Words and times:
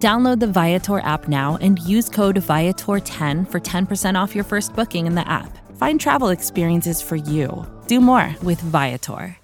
Download 0.00 0.40
the 0.40 0.46
Viator 0.46 1.00
app 1.00 1.28
now 1.28 1.58
and 1.60 1.78
use 1.80 2.08
code 2.08 2.36
Viator10 2.36 3.50
for 3.50 3.60
10% 3.60 4.14
off 4.18 4.34
your 4.34 4.44
first 4.44 4.74
booking 4.74 5.06
in 5.06 5.14
the 5.14 5.28
app. 5.28 5.58
Find 5.76 6.00
travel 6.00 6.30
experiences 6.30 7.02
for 7.02 7.16
you. 7.16 7.66
Do 7.86 8.00
more 8.00 8.34
with 8.42 8.58
Viator. 8.62 9.36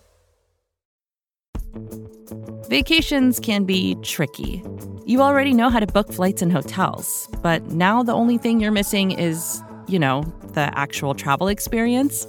Vacations 2.70 3.38
can 3.38 3.64
be 3.64 3.96
tricky. 3.96 4.64
You 5.04 5.20
already 5.20 5.52
know 5.52 5.68
how 5.68 5.78
to 5.78 5.86
book 5.86 6.10
flights 6.10 6.40
and 6.40 6.50
hotels, 6.50 7.28
but 7.42 7.62
now 7.66 8.02
the 8.02 8.14
only 8.14 8.38
thing 8.38 8.58
you're 8.58 8.72
missing 8.72 9.10
is, 9.10 9.62
you 9.86 9.98
know, 9.98 10.22
the 10.54 10.70
actual 10.76 11.14
travel 11.14 11.48
experience. 11.48 12.26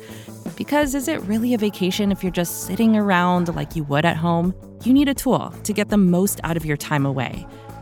Because 0.57 0.95
is 0.95 1.07
it 1.07 1.21
really 1.21 1.53
a 1.53 1.57
vacation 1.57 2.11
if 2.11 2.23
you're 2.23 2.31
just 2.33 2.65
sitting 2.65 2.97
around 2.97 3.55
like 3.55 3.77
you 3.77 3.85
would 3.85 4.03
at 4.03 4.17
home? 4.17 4.53
You 4.83 4.91
need 4.91 5.07
a 5.07 5.13
tool 5.13 5.51
to 5.63 5.71
get 5.71 5.87
the 5.87 5.97
most 5.97 6.41
out 6.43 6.57
of 6.57 6.65
your 6.65 6.77
time 6.77 7.05
away. 7.05 7.47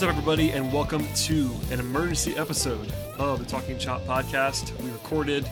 What's 0.00 0.08
up, 0.08 0.16
everybody, 0.16 0.52
and 0.52 0.72
welcome 0.72 1.06
to 1.14 1.50
an 1.70 1.78
emergency 1.78 2.34
episode 2.38 2.90
of 3.18 3.38
the 3.38 3.44
Talking 3.44 3.78
Chop 3.78 4.00
podcast. 4.04 4.74
We 4.82 4.90
recorded, 4.90 5.46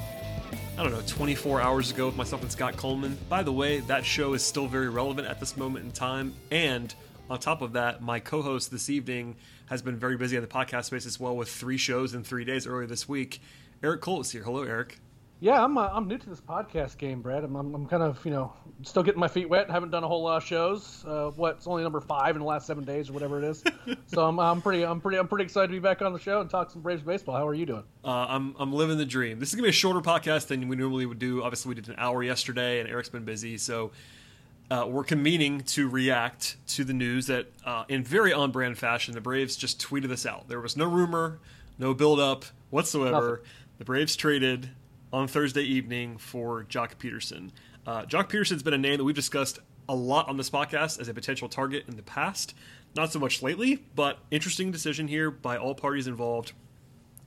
I 0.79 0.83
don't 0.83 0.91
know, 0.91 1.03
24 1.07 1.61
hours 1.61 1.91
ago 1.91 2.07
with 2.07 2.17
myself 2.17 2.41
and 2.41 2.51
Scott 2.51 2.75
Coleman. 2.75 3.19
By 3.29 3.43
the 3.43 3.53
way, 3.53 3.81
that 3.81 4.07
show 4.07 4.33
is 4.33 4.43
still 4.43 4.67
very 4.67 4.89
relevant 4.89 5.29
at 5.29 5.39
this 5.39 5.55
moment 5.59 5.85
in 5.85 5.91
time. 5.91 6.33
And 6.51 6.95
on 7.29 7.41
top 7.41 7.61
of 7.61 7.75
that, 7.75 8.01
my 8.01 8.21
co 8.21 8.41
host 8.41 8.71
this 8.71 8.89
evening 8.89 9.37
has 9.67 9.83
been 9.83 9.97
very 9.99 10.17
busy 10.17 10.39
on 10.39 10.43
the 10.43 10.49
podcast 10.49 10.87
space 10.87 11.05
as 11.05 11.21
well 11.21 11.37
with 11.37 11.51
three 11.51 11.77
shows 11.77 12.15
in 12.15 12.25
three 12.25 12.47
days 12.47 12.67
earlier 12.67 12.87
this 12.87 13.07
week. 13.07 13.43
Eric 13.83 14.01
Cole 14.01 14.23
is 14.23 14.31
here. 14.31 14.45
Hello, 14.45 14.63
Eric. 14.63 14.99
Yeah, 15.41 15.63
I'm 15.63 15.79
uh, 15.79 15.89
I'm 15.93 16.09
new 16.09 16.19
to 16.19 16.29
this 16.29 16.41
podcast 16.41 16.99
game, 16.99 17.23
Brad. 17.23 17.45
I'm, 17.45 17.55
I'm, 17.55 17.73
I'm 17.73 17.87
kind 17.87 18.03
of 18.03 18.25
you 18.25 18.33
know 18.33 18.53
still 18.83 19.05
getting 19.05 19.21
my 19.21 19.29
feet 19.29 19.49
wet. 19.49 19.71
Haven't 19.71 19.91
done 19.91 20.03
a 20.03 20.09
whole 20.09 20.25
lot 20.25 20.39
of 20.39 20.45
shows. 20.45 21.05
Uh, 21.07 21.31
what? 21.31 21.57
It's 21.57 21.67
only 21.69 21.85
number 21.85 22.01
five 22.01 22.35
in 22.35 22.41
the 22.41 22.47
last 22.47 22.67
seven 22.67 22.83
days 22.83 23.09
or 23.09 23.13
whatever 23.13 23.39
it 23.39 23.45
is. 23.45 23.63
so 24.07 24.27
I'm, 24.27 24.41
I'm 24.41 24.61
pretty 24.61 24.85
I'm 24.85 25.01
pretty 25.01 25.17
I'm 25.17 25.29
pretty 25.29 25.45
excited 25.45 25.69
to 25.69 25.73
be 25.73 25.79
back 25.79 26.03
on 26.03 26.13
the 26.13 26.19
show 26.19 26.41
and 26.41 26.51
talk 26.51 26.73
some 26.73 26.83
Braves 26.83 27.03
baseball. 27.03 27.37
How 27.37 27.47
are 27.47 27.55
you 27.55 27.67
doing? 27.67 27.85
Uh, 28.05 28.27
I'm 28.29 28.57
I'm 28.59 28.73
living 28.73 28.99
the 28.99 29.07
dream. 29.07 29.39
This 29.39 29.51
is 29.51 29.55
gonna 29.55 29.67
be 29.67 29.71
a 29.71 29.73
shorter 29.73 30.01
podcast 30.01 30.49
than 30.49 30.67
we 30.67 30.75
normally 30.75 31.07
would 31.07 31.21
do. 31.21 31.45
Obviously, 31.45 31.69
we 31.69 31.75
did 31.77 31.89
an 31.89 31.97
hour 31.99 32.23
yesterday, 32.25 32.81
and 32.81 32.89
Eric's 32.89 33.09
been 33.09 33.25
busy, 33.25 33.59
so. 33.59 33.93
Uh, 34.71 34.85
we're 34.87 35.03
convening 35.03 35.63
to 35.63 35.89
react 35.89 36.59
to 36.67 36.85
the 36.85 36.93
news 36.93 37.29
that, 37.29 37.47
uh, 37.65 37.85
in 37.89 38.05
very 38.05 38.35
on-brand 38.35 38.77
fashion, 38.77 39.15
the 39.15 39.21
Braves 39.23 39.57
just 39.57 39.81
tweeted 39.81 40.09
this 40.09 40.27
out. 40.27 40.47
There 40.47 40.61
was 40.61 40.77
no 40.77 40.85
rumor, 40.85 41.39
no 41.79 41.95
build-up 41.95 42.45
whatsoever. 42.69 43.31
Nothing. 43.31 43.45
The 43.79 43.85
Braves 43.87 44.15
traded 44.15 44.69
on 45.13 45.27
Thursday 45.29 45.63
evening 45.63 46.19
for 46.19 46.65
Joc 46.65 46.97
Pederson. 46.97 47.51
Uh, 47.87 48.05
Joc 48.05 48.29
Pederson's 48.29 48.63
been 48.63 48.75
a 48.75 48.79
name 48.79 48.99
that 48.99 49.05
we've 49.05 49.15
discussed 49.15 49.59
a 49.89 49.95
lot 49.95 50.29
on 50.29 50.37
this 50.37 50.51
podcast 50.51 51.01
as 51.01 51.09
a 51.09 51.15
potential 51.15 51.49
target 51.49 51.85
in 51.89 51.97
the 51.97 52.03
past. 52.03 52.55
Not 52.95 53.13
so 53.13 53.19
much 53.19 53.43
lately, 53.43 53.85
but 53.95 54.19
interesting 54.31 54.71
decision 54.71 55.09
here 55.09 55.31
by 55.31 55.57
all 55.57 55.75
parties 55.75 56.07
involved. 56.07 56.53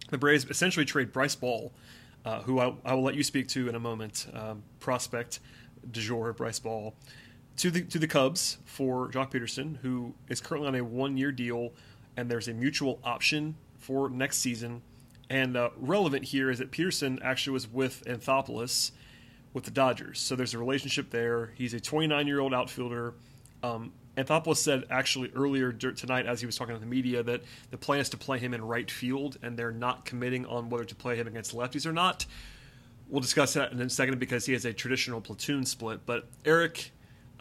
The 0.10 0.18
Braves 0.18 0.46
essentially 0.46 0.86
trade 0.86 1.12
Bryce 1.12 1.36
Ball, 1.36 1.72
uh, 2.26 2.42
who 2.42 2.60
I, 2.60 2.74
I, 2.86 2.94
will 2.94 3.04
let 3.04 3.16
you 3.16 3.24
speak 3.24 3.48
to 3.50 3.68
in 3.68 3.76
a 3.76 3.80
moment, 3.80 4.28
um, 4.34 4.64
prospect 4.80 5.40
du 5.90 6.02
jour, 6.02 6.34
Bryce 6.34 6.60
Ball, 6.60 6.94
to 7.58 7.72
the 7.72 7.84
to 7.84 7.98
the 7.98 8.08
Cubs 8.08 8.58
for 8.66 9.10
Joc 9.10 9.32
Pederson, 9.32 9.78
who 9.78 10.14
is 10.28 10.42
currently 10.42 10.68
on 10.68 10.76
a 10.76 10.84
one 10.84 11.18
year 11.18 11.32
deal, 11.32 11.72
and 12.18 12.30
there's 12.30 12.48
a 12.48 12.54
mutual 12.54 13.00
option 13.04 13.56
for 13.78 14.10
next 14.10 14.38
season 14.38 14.82
and 15.32 15.56
uh, 15.56 15.70
relevant 15.78 16.26
here 16.26 16.52
is 16.52 16.60
that 16.60 16.72
Pederson 16.72 17.18
actually 17.24 17.54
was 17.54 17.66
with 17.66 18.04
Anthopoulos 18.06 18.92
with 19.54 19.64
the 19.64 19.72
Dodgers. 19.72 20.20
So 20.20 20.36
there's 20.36 20.54
a 20.54 20.58
relationship 20.58 21.10
there. 21.10 21.54
He's 21.56 21.74
a 21.74 21.80
29 21.80 22.28
year 22.28 22.42
old 22.42 22.54
outfielder. 22.54 23.14
Um, 23.64 23.94
Anthopoulos 24.18 24.58
said 24.58 24.84
actually 24.90 25.32
earlier 25.34 25.72
tonight, 25.72 26.26
as 26.26 26.42
he 26.42 26.46
was 26.46 26.58
talking 26.58 26.76
to 26.76 26.82
the 26.82 26.86
media, 26.86 27.24
that 27.24 27.44
the 27.70 27.78
plan 27.78 28.02
is 28.02 28.10
to 28.10 28.18
play 28.18 28.40
him 28.40 28.54
in 28.54 28.62
right 28.62 28.92
field, 28.92 29.38
and 29.42 29.56
they're 29.56 29.72
not 29.72 30.04
committing 30.04 30.46
on 30.48 30.70
whether 30.70 30.84
to 30.84 30.96
play 30.96 31.16
him 31.16 31.28
against 31.28 31.56
lefties 31.56 31.86
or 31.86 31.94
not. 31.94 32.26
We'll 33.08 33.22
discuss 33.22 33.54
that 33.54 33.72
in 33.72 33.80
a 33.80 33.90
second 33.90 34.20
because 34.20 34.46
he 34.46 34.52
has 34.52 34.66
a 34.66 34.74
traditional 34.74 35.22
platoon 35.22 35.66
split. 35.66 36.02
But 36.06 36.28
Eric, 36.44 36.92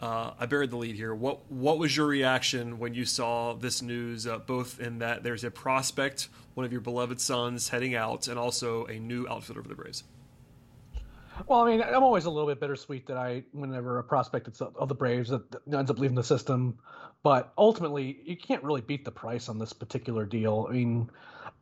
uh, 0.01 0.31
I 0.39 0.47
buried 0.47 0.71
the 0.71 0.77
lead 0.77 0.95
here. 0.95 1.13
What 1.13 1.51
what 1.51 1.77
was 1.77 1.95
your 1.95 2.07
reaction 2.07 2.79
when 2.79 2.93
you 2.93 3.05
saw 3.05 3.53
this 3.53 3.81
news? 3.81 4.25
Uh, 4.25 4.39
both 4.39 4.79
in 4.79 4.99
that 4.99 5.23
there's 5.23 5.43
a 5.43 5.51
prospect, 5.51 6.27
one 6.55 6.65
of 6.65 6.71
your 6.71 6.81
beloved 6.81 7.21
sons, 7.21 7.69
heading 7.69 7.93
out, 7.95 8.27
and 8.27 8.39
also 8.39 8.85
a 8.85 8.99
new 8.99 9.27
outfielder 9.27 9.61
for 9.61 9.69
the 9.69 9.75
Braves. 9.75 10.03
Well, 11.47 11.61
I 11.61 11.71
mean, 11.71 11.81
I'm 11.81 12.03
always 12.03 12.25
a 12.25 12.29
little 12.29 12.47
bit 12.47 12.59
bittersweet 12.59 13.07
that 13.07 13.17
I, 13.17 13.43
whenever 13.51 13.99
a 13.99 14.03
prospect 14.03 14.61
of 14.61 14.89
the 14.89 14.95
Braves 14.95 15.29
that 15.29 15.41
ends 15.73 15.89
up 15.89 15.97
leaving 15.97 16.15
the 16.15 16.23
system, 16.23 16.77
but 17.23 17.53
ultimately, 17.57 18.19
you 18.25 18.35
can't 18.35 18.63
really 18.63 18.81
beat 18.81 19.05
the 19.05 19.11
price 19.11 19.49
on 19.49 19.57
this 19.57 19.73
particular 19.73 20.25
deal. 20.25 20.67
I 20.69 20.73
mean, 20.73 21.09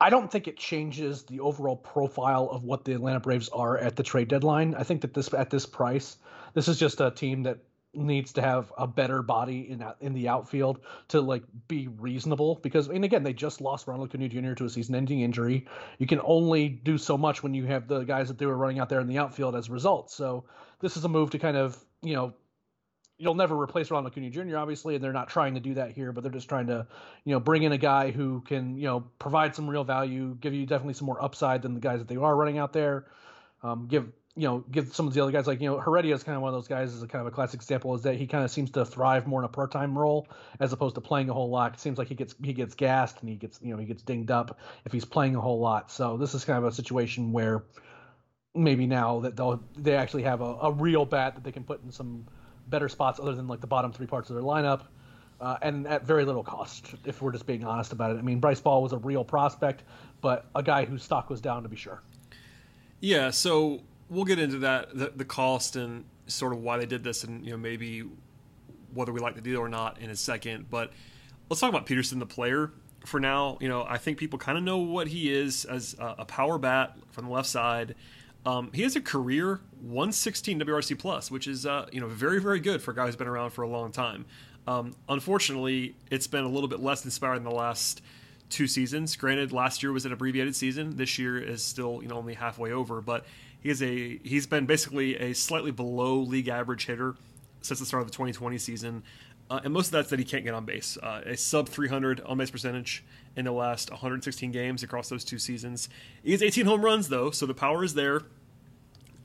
I 0.01 0.09
don't 0.09 0.31
think 0.31 0.47
it 0.47 0.57
changes 0.57 1.23
the 1.23 1.39
overall 1.39 1.75
profile 1.75 2.49
of 2.51 2.63
what 2.63 2.85
the 2.85 2.93
Atlanta 2.93 3.19
Braves 3.19 3.49
are 3.49 3.77
at 3.77 3.95
the 3.95 4.03
trade 4.03 4.27
deadline. 4.27 4.75
I 4.75 4.83
think 4.83 5.01
that 5.01 5.13
this 5.13 5.33
at 5.33 5.49
this 5.49 5.65
price, 5.65 6.17
this 6.53 6.67
is 6.67 6.79
just 6.79 7.01
a 7.01 7.11
team 7.11 7.43
that 7.43 7.59
needs 7.93 8.33
to 8.33 8.41
have 8.41 8.71
a 8.77 8.85
better 8.85 9.21
body 9.23 9.69
in 9.69 9.83
in 9.99 10.13
the 10.13 10.27
outfield 10.27 10.79
to 11.07 11.19
like 11.21 11.43
be 11.67 11.87
reasonable 11.87 12.59
because 12.61 12.87
and 12.87 13.03
again 13.03 13.23
they 13.23 13.33
just 13.33 13.61
lost 13.61 13.87
Ronald 13.87 14.09
Acuna 14.09 14.29
Jr. 14.29 14.53
to 14.53 14.65
a 14.65 14.69
season-ending 14.69 15.21
injury. 15.21 15.65
You 15.97 16.05
can 16.05 16.21
only 16.23 16.69
do 16.69 16.97
so 16.97 17.17
much 17.17 17.41
when 17.41 17.53
you 17.53 17.65
have 17.65 17.87
the 17.87 18.03
guys 18.03 18.27
that 18.27 18.37
they 18.37 18.45
were 18.45 18.57
running 18.57 18.79
out 18.79 18.89
there 18.89 18.99
in 18.99 19.07
the 19.07 19.17
outfield 19.17 19.55
as 19.55 19.69
a 19.69 19.71
result. 19.71 20.11
So 20.11 20.45
this 20.79 20.97
is 20.97 21.03
a 21.03 21.09
move 21.09 21.31
to 21.31 21.39
kind 21.39 21.57
of 21.57 21.83
you 22.01 22.13
know 22.13 22.33
you'll 23.17 23.35
never 23.35 23.59
replace 23.59 23.89
Ronald 23.89 24.13
Acuna 24.13 24.29
Jr. 24.29 24.57
obviously, 24.57 24.95
and 24.95 25.03
they're 25.03 25.11
not 25.11 25.27
trying 25.27 25.55
to 25.55 25.59
do 25.59 25.73
that 25.73 25.91
here, 25.91 26.11
but 26.11 26.23
they're 26.23 26.31
just 26.31 26.47
trying 26.47 26.67
to 26.67 26.85
you 27.25 27.33
know 27.33 27.39
bring 27.39 27.63
in 27.63 27.71
a 27.71 27.77
guy 27.77 28.11
who 28.11 28.41
can 28.41 28.77
you 28.77 28.85
know 28.85 29.01
provide 29.17 29.55
some 29.55 29.67
real 29.67 29.83
value, 29.83 30.37
give 30.39 30.53
you 30.53 30.67
definitely 30.67 30.93
some 30.93 31.07
more 31.07 31.23
upside 31.23 31.63
than 31.63 31.73
the 31.73 31.81
guys 31.81 31.99
that 31.99 32.07
they 32.07 32.17
are 32.17 32.35
running 32.35 32.59
out 32.59 32.71
there. 32.71 33.05
Um, 33.63 33.87
give 33.87 34.07
you 34.39 34.47
know, 34.47 34.63
give 34.71 34.95
some 34.95 35.05
of 35.05 35.13
the 35.13 35.21
other 35.21 35.33
guys 35.33 35.47
like 35.47 35.59
you 35.59 35.69
know 35.69 35.79
Heredia 35.79 36.15
is 36.15 36.23
kind 36.23 36.37
of 36.37 36.41
one 36.41 36.53
of 36.53 36.55
those 36.55 36.69
guys. 36.69 36.93
Is 36.93 37.03
a 37.03 37.07
kind 37.07 37.19
of 37.19 37.27
a 37.27 37.31
classic 37.31 37.59
example. 37.59 37.93
Is 37.93 38.03
that 38.03 38.15
he 38.15 38.25
kind 38.25 38.45
of 38.45 38.49
seems 38.49 38.71
to 38.71 38.85
thrive 38.85 39.27
more 39.27 39.41
in 39.41 39.45
a 39.45 39.49
part-time 39.49 39.97
role 39.97 40.29
as 40.61 40.71
opposed 40.71 40.95
to 40.95 41.01
playing 41.01 41.29
a 41.29 41.33
whole 41.33 41.49
lot. 41.49 41.73
It 41.73 41.81
seems 41.81 41.97
like 41.97 42.07
he 42.07 42.15
gets 42.15 42.33
he 42.41 42.53
gets 42.53 42.73
gassed 42.73 43.17
and 43.19 43.29
he 43.29 43.35
gets 43.35 43.59
you 43.61 43.73
know 43.73 43.77
he 43.77 43.85
gets 43.85 44.01
dinged 44.01 44.31
up 44.31 44.57
if 44.85 44.93
he's 44.93 45.03
playing 45.03 45.35
a 45.35 45.41
whole 45.41 45.59
lot. 45.59 45.91
So 45.91 46.15
this 46.15 46.33
is 46.33 46.45
kind 46.45 46.57
of 46.57 46.63
a 46.63 46.71
situation 46.71 47.33
where 47.33 47.63
maybe 48.55 48.87
now 48.87 49.19
that 49.19 49.35
they'll 49.35 49.61
they 49.77 49.95
actually 49.95 50.23
have 50.23 50.39
a, 50.39 50.55
a 50.61 50.71
real 50.71 51.03
bat 51.03 51.35
that 51.35 51.43
they 51.43 51.51
can 51.51 51.65
put 51.65 51.83
in 51.83 51.91
some 51.91 52.25
better 52.67 52.87
spots 52.87 53.19
other 53.19 53.35
than 53.35 53.49
like 53.49 53.59
the 53.59 53.67
bottom 53.67 53.91
three 53.91 54.07
parts 54.07 54.29
of 54.29 54.37
their 54.37 54.45
lineup. 54.45 54.83
Uh, 55.41 55.57
and 55.61 55.85
at 55.87 56.05
very 56.05 56.23
little 56.23 56.43
cost, 56.43 56.95
if 57.05 57.21
we're 57.21 57.31
just 57.31 57.45
being 57.45 57.63
honest 57.65 57.91
about 57.91 58.11
it. 58.11 58.19
I 58.19 58.21
mean, 58.21 58.39
Bryce 58.39 58.59
Ball 58.59 58.81
was 58.81 58.91
a 58.91 58.97
real 58.97 59.23
prospect, 59.23 59.83
but 60.21 60.45
a 60.53 60.63
guy 60.63 60.83
whose 60.83 61.01
stock 61.01 61.29
was 61.29 61.39
down 61.39 61.63
to 61.63 61.69
be 61.69 61.77
sure. 61.77 62.01
Yeah, 62.99 63.29
so 63.29 63.79
we'll 64.09 64.25
get 64.25 64.39
into 64.39 64.59
that, 64.59 64.97
the, 64.97 65.11
the 65.15 65.25
cost 65.25 65.75
and 65.75 66.05
sort 66.27 66.53
of 66.53 66.59
why 66.59 66.77
they 66.77 66.85
did 66.85 67.03
this, 67.03 67.23
and 67.23 67.45
you 67.45 67.51
know 67.51 67.57
maybe 67.57 68.03
whether 68.93 69.11
we 69.13 69.19
like 69.19 69.35
the 69.35 69.41
deal 69.41 69.59
or 69.59 69.69
not 69.69 69.99
in 69.99 70.09
a 70.09 70.15
second. 70.15 70.69
But 70.69 70.91
let's 71.49 71.59
talk 71.59 71.69
about 71.69 71.85
Pederson, 71.85 72.19
the 72.19 72.25
player, 72.25 72.71
for 73.05 73.19
now. 73.19 73.57
You 73.61 73.69
know, 73.69 73.85
I 73.87 73.97
think 73.97 74.17
people 74.17 74.39
kind 74.39 74.57
of 74.57 74.63
know 74.63 74.77
what 74.77 75.07
he 75.07 75.31
is 75.31 75.65
as 75.65 75.95
a, 75.99 76.25
power 76.25 76.57
bat 76.57 76.97
from 77.11 77.25
the 77.25 77.31
left 77.31 77.47
side. 77.47 77.95
Um, 78.45 78.71
he 78.73 78.83
has 78.83 78.95
a 78.95 79.01
career 79.01 79.59
116 79.81 80.61
WRC 80.61 80.97
plus, 80.97 81.29
which 81.29 81.47
is 81.47 81.65
uh, 81.65 81.87
you 81.91 81.99
know 81.99 82.07
very 82.07 82.39
very 82.39 82.59
good 82.59 82.81
for 82.81 82.91
a 82.91 82.95
guy 82.95 83.05
who's 83.05 83.15
been 83.15 83.27
around 83.27 83.51
for 83.51 83.63
a 83.63 83.67
long 83.67 83.91
time. 83.91 84.25
Um, 84.67 84.95
unfortunately, 85.07 85.95
it's 86.11 86.27
been 86.27 86.43
a 86.43 86.49
little 86.49 86.69
bit 86.69 86.79
less 86.79 87.03
inspiring 87.03 87.39
in 87.39 87.43
the 87.43 87.51
last 87.51 88.01
two 88.49 88.67
seasons. 88.67 89.15
Granted, 89.15 89.51
last 89.51 89.83
year 89.83 89.91
was 89.91 90.05
an 90.05 90.13
abbreviated 90.13 90.55
season. 90.55 90.95
This 90.95 91.17
year 91.19 91.37
is 91.37 91.63
still 91.63 92.01
you 92.01 92.07
know 92.07 92.15
only 92.15 92.33
halfway 92.33 92.71
over, 92.71 93.01
but 93.01 93.25
he 93.61 93.69
is 93.69 93.81
a 93.81 94.17
he's 94.23 94.47
been 94.47 94.65
basically 94.65 95.15
a 95.17 95.33
slightly 95.33 95.71
below 95.71 96.19
league 96.19 96.47
average 96.47 96.85
hitter 96.85 97.15
since 97.61 97.79
the 97.79 97.85
start 97.85 98.01
of 98.01 98.07
the 98.07 98.13
2020 98.13 98.57
season. 98.57 99.03
Uh, 99.49 99.59
and 99.63 99.73
most 99.73 99.87
of 99.87 99.91
that's 99.93 100.11
that 100.11 100.19
he 100.19 100.25
can't 100.25 100.43
get 100.43 100.53
on 100.53 100.63
base. 100.63 100.95
Uh, 101.01 101.21
a 101.25 101.35
sub 101.35 101.67
300 101.67 102.21
on 102.21 102.37
base 102.37 102.51
percentage 102.51 103.03
in 103.35 103.45
the 103.45 103.51
last 103.51 103.89
116 103.89 104.51
games 104.51 104.83
across 104.83 105.09
those 105.09 105.23
two 105.23 105.39
seasons. 105.39 105.89
He 106.23 106.31
has 106.31 106.43
18 106.43 106.65
home 106.65 106.85
runs 106.85 107.09
though, 107.09 107.31
so 107.31 107.45
the 107.45 107.55
power 107.55 107.83
is 107.83 107.95
there. 107.95 108.21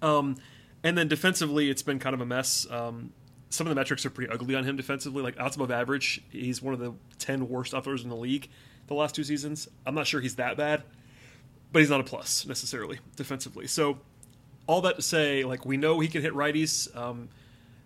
Um, 0.01 0.37
and 0.83 0.97
then 0.97 1.09
defensively, 1.09 1.71
it's 1.71 1.83
been 1.83 1.99
kind 1.99 2.15
of 2.15 2.21
a 2.21 2.27
mess. 2.27 2.67
Um, 2.71 3.13
some 3.51 3.67
of 3.67 3.69
the 3.69 3.75
metrics 3.75 4.05
are 4.05 4.11
pretty 4.11 4.33
ugly 4.33 4.55
on 4.55 4.65
him 4.65 4.77
defensively, 4.77 5.23
like 5.23 5.39
outs 5.39 5.57
above 5.57 5.71
average. 5.71 6.23
He's 6.31 6.61
one 6.61 6.75
of 6.75 6.81
the 6.81 6.95
10 7.19 7.49
worst 7.49 7.75
outfielders 7.75 8.03
in 8.03 8.09
the 8.09 8.17
league 8.17 8.49
the 8.87 8.95
last 8.95 9.15
two 9.15 9.25
seasons. 9.25 9.69
I'm 9.87 9.95
not 9.95 10.07
sure 10.07 10.21
he's 10.21 10.37
that 10.37 10.57
bad, 10.57 10.83
but 11.73 11.81
he's 11.81 11.91
not 11.91 12.01
a 12.01 12.05
plus 12.05 12.47
necessarily 12.47 12.99
defensively. 13.17 13.67
So 13.67 13.99
all 14.67 14.81
that 14.83 14.97
to 14.97 15.03
say, 15.03 15.45
like 15.45 15.65
we 15.65 15.77
know 15.77 16.01
he 16.01 16.09
can 16.09 16.23
hit 16.23 16.33
righties. 16.33 16.95
Um, 16.97 17.29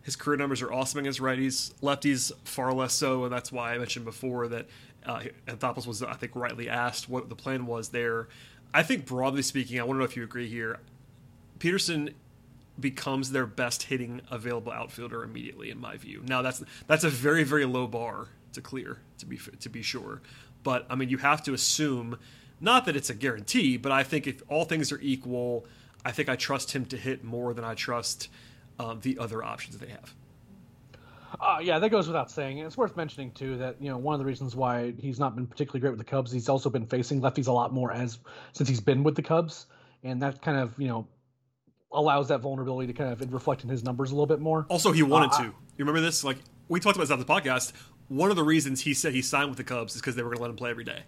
his 0.03 0.17
career 0.17 0.37
numbers 0.37 0.63
are 0.63 0.73
awesome 0.73 1.01
against 1.01 1.21
righties. 1.21 1.73
Lefties 1.83 2.33
far 2.45 2.73
less 2.73 2.95
so, 2.95 3.25
and 3.25 3.33
that's 3.33 3.53
why 3.53 3.75
I 3.75 3.79
mentioned 3.79 4.05
before 4.05 4.49
that 4.49 4.67
uh, 5.05 5.23
Anthopoulos 5.47 5.87
was, 5.87 6.03
I 6.03 6.15
think, 6.15 6.33
rightly 6.35 6.69
asked 6.69 7.09
what 7.09 7.29
the 7.29 7.35
plan 7.35 7.67
was 7.67 7.91
there. 7.91 8.29
I 8.73 8.83
think 8.83 9.07
broadly 9.07 9.43
speaking, 9.43 9.81
I 9.81 9.83
want 9.83 9.97
to 9.97 9.99
know 9.99 10.05
if 10.05 10.17
you 10.17 10.23
agree 10.23 10.49
here. 10.49 10.79
Pederson 11.59 12.15
becomes 12.79 13.33
their 13.33 13.47
best 13.47 13.85
hitting 13.85 14.21
available 14.31 14.73
outfielder 14.73 15.25
immediately, 15.25 15.71
in 15.71 15.79
my 15.79 15.97
view. 15.97 16.23
Now 16.27 16.43
that's 16.43 16.63
that's 16.87 17.05
a 17.05 17.11
very 17.11 17.43
very 17.43 17.65
low 17.65 17.87
bar 17.87 18.29
to 18.53 18.61
clear 18.61 18.99
to 19.19 19.27
be 19.27 19.39
to 19.61 19.69
be 19.69 19.83
sure, 19.83 20.23
but 20.63 20.87
I 20.89 20.95
mean 20.95 21.09
you 21.09 21.19
have 21.19 21.43
to 21.45 21.55
assume 21.55 22.19
not 22.61 22.87
that 22.87 22.97
it's 22.97 23.11
a 23.11 23.15
guarantee, 23.15 23.77
but 23.77 23.93
I 23.93 24.03
think 24.03 24.27
if 24.27 24.43
all 24.49 24.65
things 24.65 24.93
are 24.93 25.01
equal, 25.01 25.67
I 26.05 26.13
think 26.13 26.29
I 26.29 26.37
trust 26.37 26.73
him 26.73 26.87
to 26.87 26.97
hit 26.97 27.25
more 27.25 27.55
than 27.55 27.65
I 27.65 27.75
trust 27.75 28.29
um, 28.79 29.01
the 29.01 29.19
other 29.19 29.45
options 29.45 29.79
they 29.79 29.89
have. 29.89 30.15
Uh, 31.41 31.59
yeah, 31.63 31.79
that 31.79 31.91
goes 31.91 32.07
without 32.07 32.31
saying. 32.31 32.59
It's 32.59 32.77
worth 32.77 32.97
mentioning 32.97 33.31
too 33.33 33.59
that 33.59 33.77
you 33.81 33.91
know 33.91 33.99
one 33.99 34.15
of 34.15 34.19
the 34.19 34.25
reasons 34.25 34.57
why 34.57 34.95
he's 34.99 35.21
not 35.21 35.35
been 35.35 35.47
particularly 35.47 35.81
great 35.81 35.91
with 35.91 35.99
the 35.99 36.05
Cubs, 36.05 36.33
he's 36.33 36.49
also 36.49 36.71
been 36.71 36.87
facing 36.87 37.21
lefties 37.21 37.49
a 37.49 37.53
lot 37.53 37.73
more 37.73 37.93
as 37.93 38.19
since 38.53 38.69
he's 38.69 38.81
been 38.81 39.05
with 39.05 39.15
the 39.15 39.23
Cubs, 39.23 39.67
and 40.03 40.23
that 40.23 40.41
kind 40.41 40.59
of 40.59 40.75
you 40.79 40.89
know 40.89 41.07
allows 41.93 42.29
that 42.29 42.41
vulnerability 42.41 42.87
to 42.87 42.93
kind 42.93 43.13
of 43.13 43.33
reflect 43.33 43.63
in 43.63 43.69
his 43.69 43.85
numbers 43.85 44.11
a 44.11 44.15
little 44.15 44.27
bit 44.27 44.41
more. 44.41 44.67
Also, 44.69 44.93
he 44.93 45.03
wanted 45.03 45.33
uh, 45.33 45.39
to. 45.39 45.45
You 45.45 45.55
remember 45.79 46.01
this? 46.01 46.25
Like 46.25 46.39
we 46.69 46.81
talked 46.81 46.97
about 46.97 47.05
this 47.05 47.13
on 47.13 47.19
the 47.19 47.25
podcast. 47.25 47.73
One 48.09 48.31
of 48.31 48.37
the 48.37 48.45
reasons 48.45 48.81
he 48.81 48.95
said 48.95 49.13
he 49.13 49.21
signed 49.21 49.51
with 49.51 49.59
the 49.59 49.65
Cubs 49.65 49.95
is 49.95 50.01
because 50.01 50.17
they 50.17 50.23
were 50.23 50.31
going 50.31 50.39
to 50.39 50.43
let 50.43 50.51
him 50.51 50.57
play 50.57 50.71
every 50.71 50.85
day, 50.85 51.03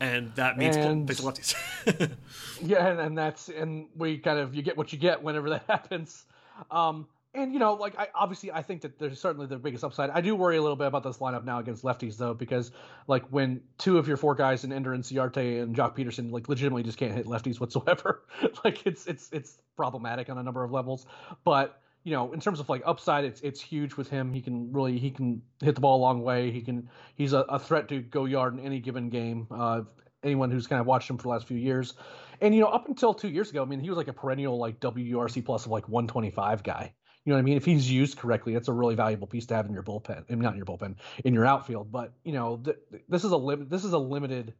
and 0.00 0.34
that 0.34 0.58
means 0.58 0.76
and, 0.76 1.08
face 1.08 1.20
lefties. 1.20 1.54
yeah, 2.62 2.88
and, 2.88 3.00
and 3.00 3.18
that's 3.18 3.48
and 3.48 3.88
we 3.96 4.18
kind 4.18 4.38
of 4.38 4.54
you 4.54 4.62
get 4.62 4.76
what 4.76 4.92
you 4.92 4.98
get 4.98 5.22
whenever 5.22 5.50
that 5.50 5.64
happens. 5.68 6.24
Um, 6.70 7.06
and 7.36 7.52
you 7.52 7.58
know, 7.58 7.74
like 7.74 7.98
I 7.98 8.08
obviously 8.14 8.50
I 8.50 8.62
think 8.62 8.82
that 8.82 8.98
there's 8.98 9.20
certainly 9.20 9.46
the 9.46 9.58
biggest 9.58 9.84
upside. 9.84 10.10
I 10.10 10.20
do 10.20 10.34
worry 10.34 10.56
a 10.56 10.62
little 10.62 10.76
bit 10.76 10.86
about 10.86 11.02
this 11.02 11.18
lineup 11.18 11.44
now 11.44 11.58
against 11.58 11.84
lefties 11.84 12.16
though, 12.16 12.34
because 12.34 12.72
like 13.06 13.24
when 13.28 13.60
two 13.78 13.98
of 13.98 14.08
your 14.08 14.16
four 14.16 14.34
guys 14.34 14.64
in 14.64 14.72
Ender 14.72 14.96
Inciarte 14.96 15.62
and 15.62 15.76
Joc 15.76 15.96
Pederson 15.96 16.32
like 16.32 16.48
legitimately 16.48 16.82
just 16.82 16.98
can't 16.98 17.12
hit 17.12 17.26
lefties 17.26 17.60
whatsoever. 17.60 18.22
like 18.64 18.86
it's 18.86 19.06
it's 19.06 19.28
it's 19.32 19.58
problematic 19.76 20.30
on 20.30 20.38
a 20.38 20.42
number 20.42 20.64
of 20.64 20.72
levels. 20.72 21.06
But 21.44 21.80
you 22.06 22.12
know, 22.12 22.32
in 22.32 22.38
terms 22.38 22.60
of 22.60 22.68
like 22.68 22.82
upside, 22.86 23.24
it's 23.24 23.40
it's 23.40 23.60
huge 23.60 23.96
with 23.96 24.08
him. 24.08 24.32
He 24.32 24.40
can 24.40 24.72
really 24.72 24.96
he 24.96 25.10
can 25.10 25.42
hit 25.60 25.74
the 25.74 25.80
ball 25.80 25.98
a 25.98 26.02
long 26.02 26.22
way. 26.22 26.52
He 26.52 26.60
can 26.60 26.88
he's 27.16 27.32
a, 27.32 27.40
a 27.40 27.58
threat 27.58 27.88
to 27.88 28.00
go 28.00 28.26
yard 28.26 28.54
in 28.56 28.60
any 28.64 28.78
given 28.78 29.08
game. 29.08 29.48
Uh, 29.50 29.80
anyone 30.22 30.52
who's 30.52 30.68
kind 30.68 30.80
of 30.80 30.86
watched 30.86 31.10
him 31.10 31.18
for 31.18 31.24
the 31.24 31.30
last 31.30 31.48
few 31.48 31.56
years. 31.56 31.94
And 32.40 32.54
you 32.54 32.60
know, 32.60 32.68
up 32.68 32.86
until 32.86 33.12
two 33.12 33.28
years 33.28 33.50
ago, 33.50 33.60
I 33.60 33.64
mean, 33.64 33.80
he 33.80 33.88
was 33.88 33.96
like 33.96 34.06
a 34.06 34.12
perennial 34.12 34.56
like 34.56 34.78
WRC 34.78 35.44
plus 35.44 35.66
of 35.66 35.72
like 35.72 35.88
125 35.88 36.62
guy. 36.62 36.94
You 37.24 37.30
know 37.30 37.38
what 37.38 37.40
I 37.40 37.42
mean? 37.42 37.56
If 37.56 37.64
he's 37.64 37.90
used 37.90 38.18
correctly, 38.18 38.54
that's 38.54 38.68
a 38.68 38.72
really 38.72 38.94
valuable 38.94 39.26
piece 39.26 39.46
to 39.46 39.56
have 39.56 39.66
in 39.66 39.72
your 39.72 39.82
bullpen. 39.82 40.22
I 40.30 40.32
mean, 40.32 40.42
not 40.42 40.52
in 40.52 40.58
your 40.58 40.66
bullpen, 40.66 40.94
in 41.24 41.34
your 41.34 41.44
outfield. 41.44 41.90
But 41.90 42.12
you 42.22 42.34
know, 42.34 42.58
th- 42.58 42.76
this 43.08 43.24
is 43.24 43.32
a 43.32 43.36
lim- 43.36 43.68
This 43.68 43.84
is 43.84 43.94
a 43.94 43.98
limited, 43.98 44.54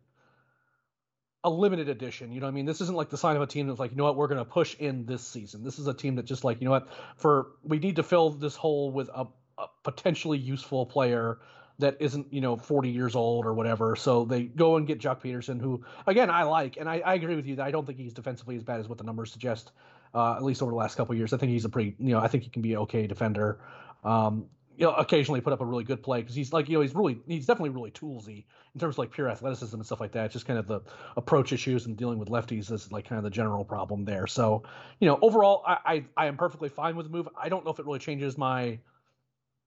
a 1.47 1.51
limited 1.51 1.89
edition. 1.89 2.33
You 2.33 2.41
know 2.41 2.49
I 2.49 2.51
mean? 2.51 2.67
This 2.67 2.81
isn't 2.81 2.97
like 2.97 3.09
the 3.09 3.17
sign 3.17 3.37
of 3.37 3.43
a 3.43 3.47
team 3.47 3.69
that's 3.69 3.79
like, 3.79 3.93
you 3.93 3.97
know 3.97 4.05
what, 4.05 4.17
we're 4.17 4.27
going 4.27 4.39
to 4.39 4.45
push 4.45 4.75
in 4.81 5.07
this 5.07 5.27
season. 5.27 5.63
This 5.63 5.79
is 5.79 5.87
a 5.87 5.95
team 5.95 6.17
that 6.17 6.25
just 6.25 6.43
like, 6.43 6.61
you 6.61 6.65
know 6.65 6.73
what, 6.73 6.89
for 7.17 7.53
we 7.63 7.79
need 7.79 7.97
to 7.97 8.03
fill 8.03 8.31
this 8.31 8.57
hole 8.57 8.91
with 8.91 9.09
a, 9.15 9.27
a 9.57 9.67
potentially 9.85 10.39
useful 10.39 10.85
player 10.85 11.39
that 11.79 11.97
isn't 12.01 12.33
you 12.33 12.41
know 12.41 12.57
40 12.57 12.89
years 12.91 13.15
old 13.15 13.47
or 13.47 13.55
whatever. 13.55 13.97
So 13.97 14.25
they 14.25 14.45
go 14.45 14.77
and 14.77 14.87
get 14.87 14.99
Joc 14.99 15.23
Pederson, 15.23 15.61
who 15.61 15.85
again 16.07 16.31
I 16.31 16.43
like, 16.43 16.79
and 16.79 16.89
I, 16.89 17.01
I 17.05 17.15
agree 17.15 17.37
with 17.37 17.47
you 17.47 17.57
that 17.57 17.67
I 17.67 17.71
don't 17.71 17.87
think 17.87 17.99
he's 17.99 18.15
defensively 18.15 18.57
as 18.57 18.65
bad 18.65 18.81
as 18.81 18.89
what 18.89 18.99
the 18.99 19.05
numbers 19.05 19.31
suggest. 19.33 19.71
Uh, 20.15 20.35
at 20.35 20.43
least 20.43 20.63
over 20.63 20.71
the 20.71 20.77
last 20.77 20.97
couple 20.97 21.15
years, 21.15 21.33
I 21.33 21.37
think 21.37 21.53
he's 21.53 21.67
a 21.67 21.69
pretty 21.69 21.95
you 21.99 22.13
know 22.13 22.19
I 22.19 22.29
think 22.29 22.45
he 22.45 22.51
can 22.51 22.63
be 22.63 22.73
an 22.73 22.81
okay 22.81 23.07
defender. 23.07 23.61
Um, 24.05 24.47
you 24.77 24.85
know, 24.85 24.93
occasionally 24.93 25.41
put 25.41 25.53
up 25.53 25.61
a 25.61 25.65
really 25.65 25.85
good 25.85 26.03
play 26.03 26.21
because 26.21 26.35
he's 26.35 26.53
like, 26.53 26.69
you 26.69 26.75
know, 26.75 26.83
he's 26.83 26.95
really, 26.95 27.19
he's 27.27 27.47
definitely 27.47 27.71
really 27.71 27.91
toolsy 27.91 28.45
in 28.75 28.81
terms 28.81 28.95
of 28.95 28.99
like 28.99 29.11
pure 29.11 29.29
athleticism 29.29 29.75
and 29.75 29.87
stuff 29.87 30.01
like 30.01 30.13
that. 30.13 30.27
It's 30.27 30.35
just 30.35 30.47
kind 30.47 30.59
of 30.59 30.67
the 30.67 30.81
approach 31.17 31.53
issues 31.53 31.87
and 31.87 31.97
dealing 31.97 32.19
with 32.19 32.29
lefties 32.29 32.71
is 32.71 32.93
like 32.93 33.09
kind 33.09 33.19
of 33.19 33.25
the 33.25 33.31
general 33.31 33.65
problem 33.65 34.05
there. 34.05 34.27
So, 34.27 34.65
you 35.01 35.09
know, 35.09 35.19
overall, 35.23 35.63
I, 35.67 35.79
I, 35.85 36.05
I 36.17 36.27
am 36.27 36.37
perfectly 36.37 36.69
fine 36.69 36.95
with 36.95 37.07
the 37.07 37.13
move. 37.13 37.29
I 37.41 37.49
don't 37.49 37.65
know 37.65 37.71
if 37.71 37.79
it 37.79 37.87
really 37.87 37.99
changes 37.99 38.37
my 38.37 38.79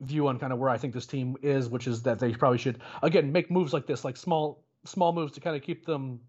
view 0.01 0.27
on 0.27 0.37
kind 0.39 0.53
of 0.53 0.59
where 0.59 0.69
I 0.69 0.77
think 0.77 0.93
this 0.93 1.07
team 1.07 1.37
is, 1.41 1.69
which 1.69 1.87
is 1.87 2.03
that 2.03 2.19
they 2.19 2.33
probably 2.33 2.59
should 2.59 2.79
again 3.01 3.31
make 3.31 3.49
moves 3.49 3.73
like 3.73 3.87
this, 3.87 4.05
like 4.05 4.15
small 4.15 4.63
small 4.85 5.11
moves 5.11 5.33
to 5.33 5.41
kind 5.41 5.55
of 5.55 5.63
keep 5.63 5.85
them 5.85 6.19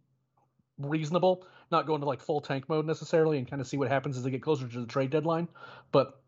reasonable, 0.79 1.47
not 1.71 1.87
go 1.87 1.95
into 1.95 2.07
like 2.07 2.21
full 2.21 2.41
tank 2.41 2.69
mode 2.69 2.87
necessarily, 2.87 3.39
and 3.39 3.49
kind 3.49 3.61
of 3.61 3.69
see 3.69 3.77
what 3.77 3.89
happens 3.89 4.17
as 4.17 4.25
they 4.25 4.31
get 4.31 4.43
closer 4.43 4.67
to 4.67 4.81
the 4.81 4.87
trade 4.87 5.11
deadline. 5.11 5.49
But 5.93 6.21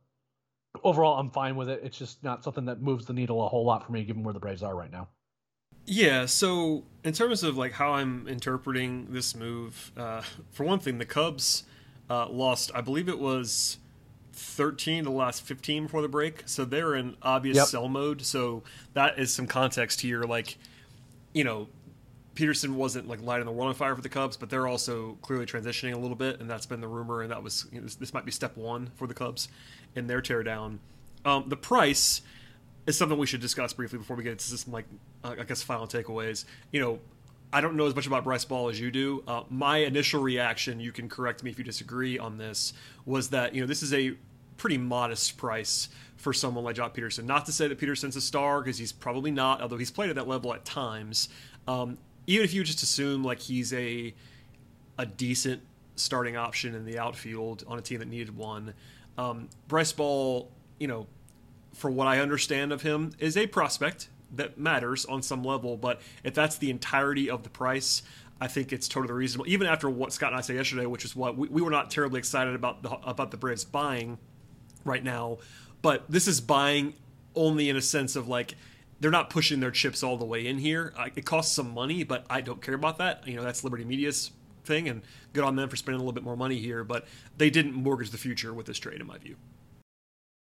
overall, 0.83 1.19
I'm 1.19 1.31
fine 1.31 1.57
with 1.57 1.69
it. 1.69 1.81
It's 1.83 1.99
just 1.99 2.23
not 2.23 2.45
something 2.45 2.65
that 2.67 2.81
moves 2.81 3.07
the 3.07 3.13
needle 3.13 3.45
a 3.45 3.49
whole 3.49 3.65
lot 3.65 3.85
for 3.87 3.93
me, 3.93 4.05
given 4.05 4.23
where 4.23 4.35
the 4.35 4.41
Braves 4.41 4.63
are 4.63 4.75
right 4.75 4.91
now. 4.91 5.09
Yeah, 5.85 6.27
so 6.27 6.85
in 7.03 7.13
terms 7.13 7.43
of 7.43 7.57
like 7.57 7.73
how 7.73 7.93
I'm 7.95 8.29
interpreting 8.29 9.09
this 9.11 9.35
move, 9.35 9.91
uh, 9.97 10.23
for 10.53 10.65
one 10.65 10.79
thing, 10.79 10.99
the 10.99 11.05
Cubs 11.05 11.65
uh, 12.09 12.29
lost, 12.29 12.71
I 12.75 12.81
believe 12.81 13.09
it 13.09 13.19
was 13.19 13.79
13 14.33 15.05
the 15.05 15.11
last 15.11 15.43
15 15.43 15.85
before 15.85 16.01
the 16.01 16.09
break 16.09 16.43
so 16.47 16.65
they're 16.65 16.95
in 16.95 17.17
obvious 17.23 17.57
yep. 17.57 17.67
sell 17.67 17.87
mode 17.87 18.23
so 18.23 18.63
that 18.95 19.19
is 19.19 19.33
some 19.33 19.47
context 19.47 20.01
here 20.01 20.23
like 20.23 20.57
you 21.35 21.45
know 21.45 21.69
Pederson 22.35 22.71
wasn't 22.71 23.09
like 23.09 23.23
lighting 23.23 23.47
the 23.47 23.53
world 23.53 23.69
on 23.69 23.75
fire 23.75 23.95
for 23.95 24.03
the 24.03 24.09
cubs 24.09 24.37
but 24.37 24.51
they're 24.51 24.67
also 24.67 25.17
clearly 25.23 25.47
transitioning 25.47 25.95
a 25.95 25.99
little 25.99 26.17
bit 26.17 26.41
and 26.41 26.49
that's 26.49 26.67
been 26.67 26.81
the 26.81 26.89
rumor 26.89 27.23
and 27.23 27.31
that 27.31 27.43
was 27.43 27.67
you 27.71 27.79
know, 27.79 27.85
this, 27.85 27.97
this, 27.97 28.15
might 28.15 28.25
be 28.25 28.31
step 28.31 28.57
one 28.57 28.91
for 28.97 29.07
the 29.07 29.15
cubs 29.15 29.49
in 29.95 30.07
their 30.07 30.23
teardown 30.23 30.79
um, 31.25 31.45
the 31.49 31.57
price 31.57 32.23
is 32.87 32.97
something 32.97 33.19
we 33.19 33.27
should 33.27 33.41
discuss 33.41 33.73
briefly 33.73 33.99
before 33.99 34.17
we 34.17 34.23
get 34.23 34.33
into 34.33 34.45
some 34.45 34.73
like 34.73 34.87
uh, 35.25 35.35
i 35.39 35.45
guess 35.45 35.63
final 35.63 35.87
takeaways 35.87 36.45
you 36.71 36.81
know 36.81 36.99
I 37.55 37.61
don't 37.61 37.77
know 37.77 37.87
as 37.87 37.95
much 37.95 38.07
about 38.07 38.25
Bryce 38.25 38.47
Ball 38.47 38.71
as 38.71 38.81
you 38.81 38.91
do. 38.91 39.23
Uh, 39.29 39.43
my 39.51 39.79
initial 39.79 40.23
reaction, 40.23 40.81
you 40.81 40.91
can 40.91 41.09
correct 41.09 41.43
me 41.43 41.51
if 41.51 41.59
you 41.59 41.65
disagree 41.65 42.19
on 42.19 42.39
this, 42.39 42.73
was 43.05 43.29
that 43.29 43.55
you 43.55 43.61
know 43.61 43.67
this 43.67 43.83
is 43.83 43.93
a 43.93 44.15
pretty 44.57 44.79
modest 44.79 45.37
price 45.37 45.89
for 46.17 46.33
someone 46.33 46.65
like 46.65 46.77
Joc 46.77 46.95
Pederson. 46.95 47.25
Not 47.25 47.47
to 47.47 47.53
say 47.53 47.69
that 47.69 47.79
Pederson's 47.79 48.17
a 48.17 48.21
star 48.21 48.63
because 48.63 48.79
he's 48.79 48.93
probably 48.93 49.31
not, 49.31 49.61
although 49.61 49.77
he's 49.77 49.91
played 49.91 50.09
at 50.09 50.17
that 50.17 50.29
level 50.29 50.55
at 50.55 50.65
times. 50.65 51.29
Um, 51.69 51.99
even 52.27 52.45
if 52.45 52.55
you 52.55 52.65
just 52.65 52.83
assume 52.83 53.25
like 53.25 53.41
he's 53.41 53.73
a 53.73 54.15
a 54.99 55.07
decent 55.07 55.63
starting 55.97 56.37
option 56.37 56.75
in 56.75 56.85
the 56.85 56.99
outfield 56.99 57.65
on 57.67 57.79
a 57.79 57.83
team 57.83 57.99
that 57.99 58.09
needed 58.09 58.37
one, 58.37 58.75
um, 59.19 59.49
Bryce 59.69 59.93
Ball, 59.93 60.51
you 60.79 60.87
know, 60.87 61.07
for 61.73 61.91
what 61.91 62.07
I 62.07 62.21
understand 62.21 62.73
of 62.73 62.83
him, 62.83 63.13
is 63.19 63.37
a 63.37 63.47
prospect 63.47 64.09
that 64.35 64.59
matters 64.59 65.05
on 65.05 65.23
some 65.23 65.45
level. 65.45 65.77
But 65.77 66.01
if 66.25 66.35
that's 66.35 66.57
the 66.57 66.71
entirety 66.71 67.29
of 67.31 67.43
the 67.43 67.51
price, 67.51 68.03
I 68.41 68.49
think 68.49 68.73
it's 68.73 68.89
totally 68.89 69.15
reasonable. 69.15 69.49
Even 69.49 69.67
after 69.67 69.89
what 69.89 70.13
Scott 70.13 70.33
and 70.33 70.39
I 70.39 70.41
said 70.41 70.57
yesterday, 70.57 70.87
which 70.87 71.05
is 71.05 71.15
what 71.15 71.37
we, 71.37 71.49
we 71.49 71.63
were 71.63 71.71
not 71.71 71.91
terribly 71.91 72.19
excited 72.19 72.55
about 72.55 72.83
the 72.83 72.91
about 72.91 73.31
the 73.31 73.37
Braves 73.37 73.65
buying 73.65 74.19
right 74.85 75.03
now, 75.05 75.39
but 75.81 76.05
this 76.09 76.27
is 76.27 76.41
buying 76.41 76.95
only 77.35 77.69
in 77.69 77.77
a 77.77 77.81
sense 77.83 78.17
of 78.17 78.29
like 78.29 78.55
they're 79.03 79.11
not 79.11 79.31
pushing 79.31 79.59
their 79.59 79.73
chips 79.73 80.05
all 80.05 80.17
the 80.17 80.25
way 80.25 80.47
in 80.47 80.59
here. 80.59 80.95
it 81.17 81.27
costs 81.27 81.55
some 81.55 81.75
money, 81.75 82.05
but 82.05 82.25
I 82.31 82.41
don't 82.41 82.63
care 82.63 82.75
about 82.75 82.99
that. 82.99 83.27
You 83.27 83.35
know, 83.35 83.43
that's 83.43 83.65
Liberty 83.65 83.85
Media's 83.85 84.31
thing, 84.65 84.89
and 84.89 85.03
good 85.33 85.43
on 85.43 85.57
them 85.57 85.69
for 85.69 85.75
spending 85.75 86.01
a 86.01 86.03
little 86.03 86.13
bit 86.13 86.23
more 86.23 86.37
money 86.37 86.59
here. 86.59 86.85
But 86.85 87.07
they 87.37 87.51
didn't 87.51 87.75
mortgage 87.75 88.11
the 88.11 88.19
future 88.19 88.55
with 88.55 88.67
this 88.67 88.79
trade, 88.79 89.01
in 89.01 89.07
my 89.09 89.19
view. 89.19 89.35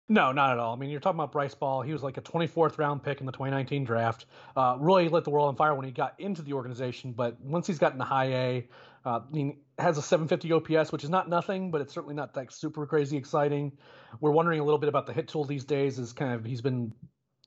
No, 0.10 0.34
not 0.34 0.52
at 0.52 0.60
all. 0.60 0.76
I 0.76 0.78
mean, 0.78 0.90
you're 0.90 1.00
talking 1.00 1.18
about 1.18 1.32
Bryce 1.32 1.56
Ball. 1.56 1.82
He 1.82 1.94
was 1.94 2.04
like 2.04 2.18
a 2.18 2.22
24th 2.22 2.78
round 2.78 3.02
pick 3.02 3.22
in 3.22 3.26
the 3.26 3.32
2019 3.32 3.86
draft. 3.86 4.26
Uh, 4.58 4.76
really 4.78 5.08
lit 5.08 5.24
the 5.24 5.30
world 5.30 5.48
on 5.48 5.56
fire 5.56 5.74
when 5.74 5.86
he 5.86 5.92
got 5.92 6.14
into 6.20 6.42
the 6.42 6.52
organization, 6.52 7.14
but 7.14 7.40
once 7.40 7.66
he's 7.66 7.80
gotten 7.80 7.98
to 8.00 8.04
high 8.04 8.26
A, 8.26 8.68
uh, 9.06 9.22
I 9.26 9.34
mean, 9.34 9.58
has 9.80 9.98
a 9.98 10.02
750 10.02 10.52
OPS, 10.52 10.92
which 10.92 11.06
is 11.06 11.10
not 11.10 11.30
nothing, 11.30 11.72
but 11.72 11.80
it's 11.80 11.94
certainly 11.94 12.16
not 12.16 12.34
that 12.34 12.52
super 12.52 12.86
crazy 12.86 13.16
exciting. 13.16 13.72
We're 14.20 14.32
wondering 14.32 14.60
a 14.60 14.64
little 14.64 14.78
bit 14.78 14.90
about 14.90 15.08
the 15.08 15.14
hit 15.14 15.30
tool 15.30 15.46
these 15.46 15.64
days. 15.64 15.98
Is 15.98 16.12
kind 16.12 16.34
of 16.34 16.44
he's 16.44 16.62
been 16.62 16.94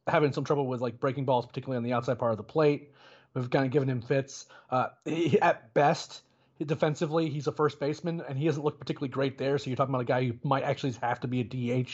having 0.07 0.33
some 0.33 0.45
trouble 0.45 0.67
with 0.67 0.81
like 0.81 1.01
breaking 1.01 1.25
balls, 1.25 1.47
particularly 1.47 1.77
on 1.77 1.83
the 1.83 1.93
outside 1.93 2.19
part 2.19 2.33
of 2.33 2.37
the 2.39 2.45
plate. 2.45 2.93
We've 3.35 3.51
kind 3.51 3.67
of 3.67 3.71
given 3.71 3.89
him 3.89 4.01
fits. 4.01 4.47
Uh, 4.71 4.89
he, 5.05 5.39
at 5.41 5.75
best, 5.75 6.23
defensively, 6.65 7.29
he's 7.29 7.47
a 7.47 7.53
first 7.53 7.79
baseman, 7.79 8.23
and 8.27 8.39
he 8.39 8.47
doesn't 8.47 8.63
look 8.63 8.79
particularly 8.79 9.11
great 9.11 9.37
there. 9.37 9.59
So 9.59 9.69
you're 9.69 9.77
talking 9.77 9.95
about 9.95 10.03
a 10.03 10.07
guy 10.07 10.25
who 10.25 10.33
might 10.43 10.63
actually 10.63 10.93
have 11.03 11.21
to 11.21 11.29
be 11.29 11.41
a 11.41 11.45
DH, 11.85 11.91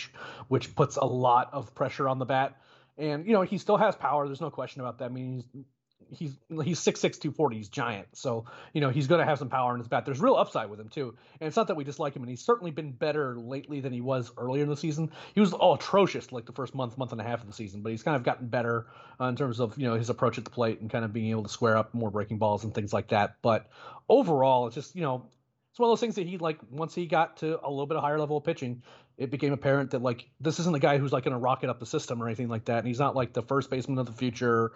which 0.49 0.75
puts 0.77 0.97
a 0.97 1.05
lot 1.05 1.51
of 1.53 1.75
pressure 1.75 2.09
on 2.09 2.19
the 2.19 2.27
bat. 2.27 2.61
And 2.99 3.27
you 3.27 3.33
know 3.33 3.43
he 3.43 3.59
still 3.59 3.79
has 3.79 3.97
power. 3.97 4.27
There's 4.27 4.41
no 4.41 4.51
question 4.51 4.83
about 4.83 4.99
that. 4.99 5.07
I 5.07 5.09
mean, 5.09 5.43
he's 5.53 5.65
he's 6.11 6.37
he's 6.65 6.79
six 6.79 7.01
six 7.01 7.19
two 7.19 7.31
forty. 7.31 7.57
He's 7.57 7.69
giant, 7.69 8.09
so 8.13 8.47
you 8.73 8.81
know 8.81 8.91
he's 8.91 9.07
going 9.07 9.21
to 9.21 9.25
have 9.25 9.39
some 9.39 9.49
power 9.49 9.73
in 9.75 9.79
his 9.79 9.89
bat. 9.89 10.05
There's 10.05 10.21
real 10.21 10.37
upside 10.37 10.71
with 10.71 10.81
him 10.81 10.89
too, 10.89 11.15
and 11.41 11.49
it's 11.49 11.57
not 11.57 11.69
that 11.69 11.77
we 11.77 11.85
dislike 11.85 12.15
him. 12.15 12.23
And 12.23 12.31
he's 12.31 12.41
certainly 12.41 12.71
been 12.71 12.93
better 12.93 13.37
lately 13.37 13.81
than 13.81 13.93
he 13.93 14.01
was 14.01 14.31
earlier 14.37 14.63
in 14.63 14.69
the 14.69 14.77
season. 14.77 15.11
He 15.35 15.41
was 15.41 15.53
all 15.53 15.75
atrocious 15.75 16.33
like 16.33 16.47
the 16.47 16.53
first 16.53 16.75
month, 16.75 16.99
month 16.99 17.13
and 17.13 17.21
a 17.21 17.25
half 17.25 17.41
of 17.41 17.47
the 17.47 17.53
season, 17.53 17.83
but 17.83 17.93
he's 17.93 18.03
kind 18.03 18.17
of 18.17 18.23
gotten 18.23 18.49
better 18.49 18.87
uh, 19.21 19.27
in 19.27 19.37
terms 19.37 19.61
of 19.61 19.77
you 19.79 19.87
know 19.87 19.95
his 19.95 20.11
approach 20.11 20.39
at 20.39 20.45
the 20.45 20.51
plate 20.51 20.81
and 20.81 20.91
kind 20.91 21.05
of 21.05 21.13
being 21.13 21.31
able 21.31 21.43
to 21.43 21.49
square 21.49 21.77
up 21.77 21.95
more 21.95 22.11
breaking 22.11 22.39
balls 22.39 22.65
and 22.65 22.75
things 22.75 22.93
like 22.93 23.09
that. 23.09 23.37
But 23.43 23.69
overall, 24.09 24.67
it's 24.67 24.75
just 24.75 24.95
you 24.97 25.03
know 25.03 25.27
it's 25.71 25.79
one 25.79 25.89
of 25.89 25.93
those 25.93 26.01
things 26.01 26.17
that 26.17 26.27
he 26.27 26.39
like 26.39 26.59
once 26.71 26.95
he 26.95 27.07
got 27.07 27.39
to 27.39 27.59
a 27.65 27.71
little 27.71 27.87
bit 27.87 27.97
of 27.97 28.03
higher 28.03 28.19
level 28.19 28.37
of 28.37 28.45
pitching 28.45 28.83
it 29.19 29.31
became 29.31 29.53
apparent 29.53 29.91
that 29.93 30.03
like 30.03 30.29
this 30.41 30.59
isn't 30.59 30.73
the 30.73 30.79
guy 30.79 30.99
who's 30.99 31.13
like 31.13 31.25
going 31.25 31.33
to 31.33 31.39
rocket 31.39 31.71
up 31.71 31.79
the 31.79 31.87
system 31.87 32.23
or 32.23 32.27
anything 32.27 32.49
like 32.49 32.67
that 32.67 32.79
and 32.79 32.87
he's 32.87 32.99
not 32.99 33.15
like 33.15 33.33
the 33.33 33.43
first 33.43 33.71
baseman 33.71 33.99
of 33.99 34.07
the 34.07 34.13
future 34.13 34.73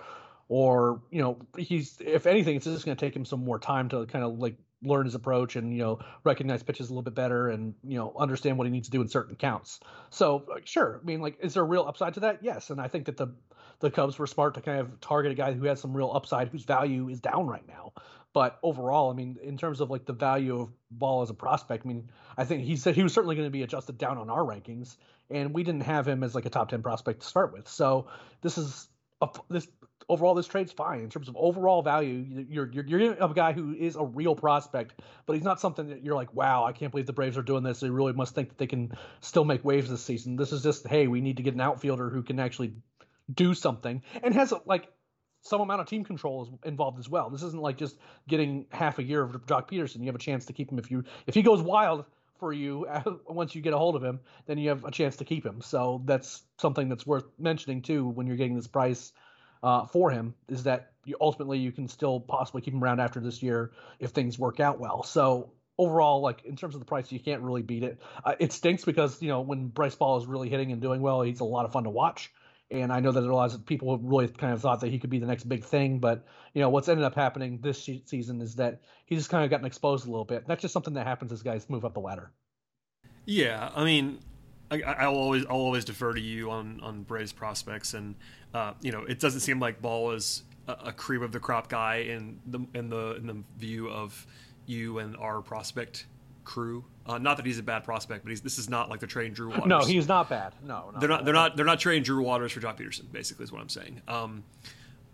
or 0.49 1.03
you 1.11 1.21
know 1.21 1.39
he's 1.57 1.97
if 2.01 2.27
anything 2.27 2.57
it's 2.57 2.65
just 2.65 2.85
going 2.85 2.97
to 2.97 3.05
take 3.05 3.15
him 3.15 3.25
some 3.25 3.45
more 3.45 3.59
time 3.59 3.89
to 3.89 4.07
kind 4.07 4.25
of 4.25 4.39
like 4.39 4.57
learn 4.83 5.05
his 5.07 5.15
approach 5.15 5.57
and 5.57 5.73
you 5.73 5.83
know 5.83 5.99
recognize 6.25 6.63
pitches 6.63 6.89
a 6.89 6.93
little 6.93 7.03
bit 7.03 7.15
better 7.15 7.49
and 7.49 7.75
you 7.83 7.99
know 7.99 8.13
understand 8.19 8.59
what 8.59 8.67
he 8.67 8.71
needs 8.71 8.89
to 8.89 8.93
do 8.93 9.01
in 9.01 9.09
certain 9.09 9.37
counts. 9.37 9.81
So 10.11 10.47
sure 10.65 11.01
i 11.03 11.05
mean 11.05 11.21
like 11.21 11.39
is 11.41 11.55
there 11.55 11.63
a 11.63 11.67
real 11.67 11.85
upside 11.87 12.15
to 12.15 12.21
that? 12.21 12.43
Yes 12.43 12.71
and 12.71 12.81
i 12.81 12.89
think 12.89 13.07
that 13.07 13.17
the 13.17 13.29
the 13.81 13.91
cubs 13.91 14.19
were 14.19 14.27
smart 14.27 14.55
to 14.55 14.61
kind 14.61 14.81
of 14.81 15.01
target 15.01 15.33
a 15.33 15.35
guy 15.35 15.53
who 15.53 15.65
has 15.65 15.81
some 15.81 15.97
real 15.97 16.11
upside 16.15 16.49
whose 16.49 16.65
value 16.65 17.09
is 17.09 17.21
down 17.21 17.47
right 17.47 17.67
now. 17.67 17.93
But 18.33 18.59
overall 18.63 19.11
i 19.11 19.15
mean 19.15 19.39
in 19.43 19.57
terms 19.57 19.81
of 19.81 19.91
like 19.91 20.05
the 20.05 20.13
value 20.13 20.61
of 20.61 20.71
ball 20.91 21.23
as 21.23 21.31
a 21.31 21.35
prospect 21.35 21.87
i 21.87 21.89
mean 21.89 22.11
i 22.37 22.45
think 22.45 22.65
he 22.65 22.77
said 22.77 22.95
he 22.95 23.03
was 23.03 23.15
certainly 23.15 23.35
going 23.35 23.47
to 23.47 23.51
be 23.51 23.63
adjusted 23.63 23.97
down 23.99 24.19
on 24.19 24.29
our 24.29 24.43
rankings 24.43 24.97
and 25.31 25.53
we 25.53 25.65
didn't 25.65 25.83
have 25.83 26.07
him 26.07 26.23
as 26.23 26.35
like 26.35 26.47
a 26.47 26.51
top 26.51 26.69
10 26.69 26.83
prospect 26.83 27.21
to 27.21 27.27
start 27.27 27.53
with. 27.53 27.69
So 27.69 28.07
this 28.43 28.59
is 28.59 28.89
a, 29.21 29.29
this 29.49 29.67
overall 30.09 30.35
this 30.35 30.47
trade's 30.47 30.73
fine 30.73 31.01
in 31.01 31.11
terms 31.11 31.29
of 31.29 31.37
overall 31.37 31.83
value. 31.83 32.45
You're 32.49 32.71
you're 32.73 32.87
you're 32.87 33.13
a 33.13 33.33
guy 33.35 33.53
who 33.53 33.75
is 33.75 33.97
a 33.97 34.05
real 34.05 34.35
prospect, 34.35 35.01
but 35.27 35.35
he's 35.35 35.45
not 35.45 35.61
something 35.61 35.89
that 35.89 36.05
you're 36.05 36.15
like, 36.15 36.33
wow, 36.35 36.65
I 36.65 36.73
can't 36.73 36.91
believe 36.91 37.07
the 37.07 37.13
Braves 37.13 37.37
are 37.37 37.43
doing 37.43 37.63
this. 37.63 37.81
They 37.81 37.91
really 37.91 38.13
must 38.13 38.35
think 38.35 38.49
that 38.49 38.59
they 38.59 38.67
can 38.67 38.93
still 39.21 39.45
make 39.45 39.65
waves 39.65 39.91
this 39.91 40.03
season. 40.03 40.37
This 40.37 40.53
is 40.53 40.63
just, 40.63 40.87
hey, 40.87 41.07
we 41.07 41.21
need 41.21 41.37
to 41.39 41.43
get 41.43 41.55
an 41.55 41.61
outfielder 41.61 42.11
who 42.11 42.23
can 42.23 42.39
actually 42.39 42.75
do 43.35 43.55
something 43.55 44.03
and 44.23 44.35
has 44.35 44.53
like 44.67 44.89
some 45.43 45.61
amount 45.61 45.81
of 45.81 45.87
team 45.87 46.05
control 46.05 46.45
is 46.45 46.69
involved 46.69 46.99
as 46.99 47.09
well. 47.09 47.31
This 47.31 47.43
isn't 47.43 47.61
like 47.61 47.77
just 47.77 47.99
getting 48.29 48.67
half 48.71 48.99
a 48.99 49.03
year 49.03 49.23
of 49.23 49.33
Joc 49.47 49.69
Pederson. 49.69 50.01
You 50.01 50.07
have 50.07 50.15
a 50.15 50.19
chance 50.19 50.47
to 50.47 50.53
keep 50.53 50.71
him 50.71 50.79
if 50.79 50.91
you 50.91 51.05
if 51.27 51.35
he 51.35 51.43
goes 51.43 51.63
wild 51.63 52.05
for 52.39 52.53
you 52.53 52.87
once 53.29 53.55
you 53.55 53.63
get 53.63 53.73
a 53.73 53.79
hold 53.79 53.97
of 53.97 54.05
him, 54.05 54.21
then 54.47 54.59
you 54.59 54.69
have 54.69 54.85
a 54.85 54.91
chance 54.91 55.17
to 55.17 55.25
keep 55.25 55.45
him. 55.45 55.61
So 55.61 56.03
that's 56.05 56.43
something 56.59 56.89
that's 56.89 57.07
worth 57.07 57.25
mentioning 57.39 57.83
too 57.83 58.07
when 58.07 58.27
you're 58.27 58.37
getting 58.37 58.57
this 58.57 58.67
price 58.67 59.13
uh, 59.63 59.87
for 59.87 60.11
him 60.11 60.35
is 60.49 60.65
that 60.65 60.93
you, 61.05 61.17
ultimately 61.21 61.59
you 61.59 61.73
can 61.73 61.89
still 61.89 62.21
possibly 62.21 62.63
keep 62.63 62.75
him 62.75 62.83
around 62.83 63.01
after 63.01 63.21
this 63.21 63.43
year 63.43 63.73
if 64.01 64.11
things 64.11 64.39
work 64.39 64.61
out 64.61 64.79
well. 64.79 65.03
So 65.03 65.53
overall, 65.79 66.21
like 66.21 66.45
in 66.45 66.57
terms 66.57 66.75
of 66.75 66.81
the 66.81 66.87
price, 66.87 67.11
you 67.13 67.21
can't 67.21 67.43
really 67.43 67.63
beat 67.63 67.83
it. 67.83 68.01
Uh, 68.25 68.35
it 68.39 68.53
stinks 68.53 68.85
because 68.85 69.21
you 69.23 69.29
know 69.29 69.41
when 69.41 69.69
Bryce 69.69 69.95
Ball 69.95 70.19
is 70.19 70.27
really 70.27 70.49
hitting 70.49 70.73
and 70.73 70.81
doing 70.81 71.01
well, 71.01 71.23
he's 71.23 71.41
a 71.41 71.45
lot 71.45 71.65
of 71.65 71.73
fun 71.73 71.85
to 71.85 71.91
watch. 71.91 72.33
And 72.69 72.93
I 72.93 72.99
know 72.99 73.13
that 73.13 73.23
a 73.23 73.35
lot 73.35 73.55
of 73.55 73.65
people 73.65 73.97
really 73.99 74.27
kind 74.27 74.53
of 74.53 74.61
thought 74.61 74.81
that 74.81 74.89
he 74.89 74.99
could 74.99 75.11
be 75.11 75.21
the 75.21 75.27
next 75.27 75.45
big 75.45 75.65
thing, 75.65 76.01
but 76.01 76.27
you 76.53 76.61
know 76.61 76.69
what's 76.69 76.89
ended 76.89 77.05
up 77.05 77.15
happening 77.15 77.61
this 77.63 77.89
season 78.07 78.41
is 78.41 78.57
that 78.57 78.81
he's 79.05 79.21
just 79.21 79.31
kind 79.31 79.45
of 79.45 79.51
gotten 79.51 79.67
exposed 79.67 80.07
a 80.07 80.11
little 80.11 80.25
bit. 80.25 80.47
That's 80.47 80.63
just 80.63 80.73
something 80.73 80.95
that 80.95 81.07
happens 81.07 81.31
as 81.31 81.43
guys 81.43 81.71
move 81.71 81.85
up 81.85 81.95
the 81.95 82.01
ladder. 82.01 82.33
Yeah, 83.25 83.71
I 83.75 83.85
mean, 83.85 84.19
I, 84.71 85.09
will 85.09 85.19
always 85.19 85.45
I'll 85.47 85.57
always 85.57 85.85
defer 85.85 86.13
to 86.13 86.21
you 86.21 86.51
on 86.51 86.81
on 86.83 87.03
Braves 87.03 87.33
prospects, 87.33 87.95
and 87.95 88.15
uh, 88.55 88.73
you 88.81 88.93
know 88.93 89.05
it 89.05 89.21
doesn't 89.21 89.41
seem 89.41 89.61
like 89.61 89.81
Ball 89.81 90.13
is 90.13 90.43
a, 90.67 90.73
a 90.87 90.93
cream 90.93 91.23
of 91.23 91.33
the 91.33 91.41
crop 91.41 91.69
guy 91.69 91.97
in 91.97 92.41
the 92.47 92.61
in 92.75 92.89
the 92.89 93.17
in 93.17 93.27
the 93.27 93.43
view 93.59 93.89
of 93.89 94.27
you 94.67 94.99
and 94.99 95.17
our 95.17 95.41
prospect 95.41 96.07
crew. 96.45 96.85
Uh, 97.05 97.19
not 97.19 97.37
that 97.37 97.47
he's 97.47 97.59
a 97.59 97.63
bad 97.63 97.85
prospect, 97.85 98.25
but 98.25 98.31
he's, 98.31 98.41
this 98.41 98.59
is 98.59 98.69
not 98.69 98.89
like 98.89 98.99
they're 98.99 99.09
trading 99.09 99.33
Drew 99.33 99.51
Waters. 99.51 99.67
No, 99.67 99.81
he's 99.81 100.09
not 100.09 100.29
bad. 100.29 100.55
No, 100.63 100.91
not 100.93 101.01
they're 101.01 101.09
not. 101.09 101.19
Bad. 101.21 101.27
They're 101.27 101.35
not. 101.35 101.57
They're 101.57 101.67
not 101.67 101.81
trading 101.81 102.03
Drew 102.03 102.23
Waters 102.23 102.53
for 102.53 102.61
Joc 102.61 102.79
Pederson. 102.79 103.11
Basically, 103.13 103.45
is 103.45 103.53
what 103.53 103.61
I'm 103.61 103.69
saying. 103.69 104.03
Um, 104.09 104.43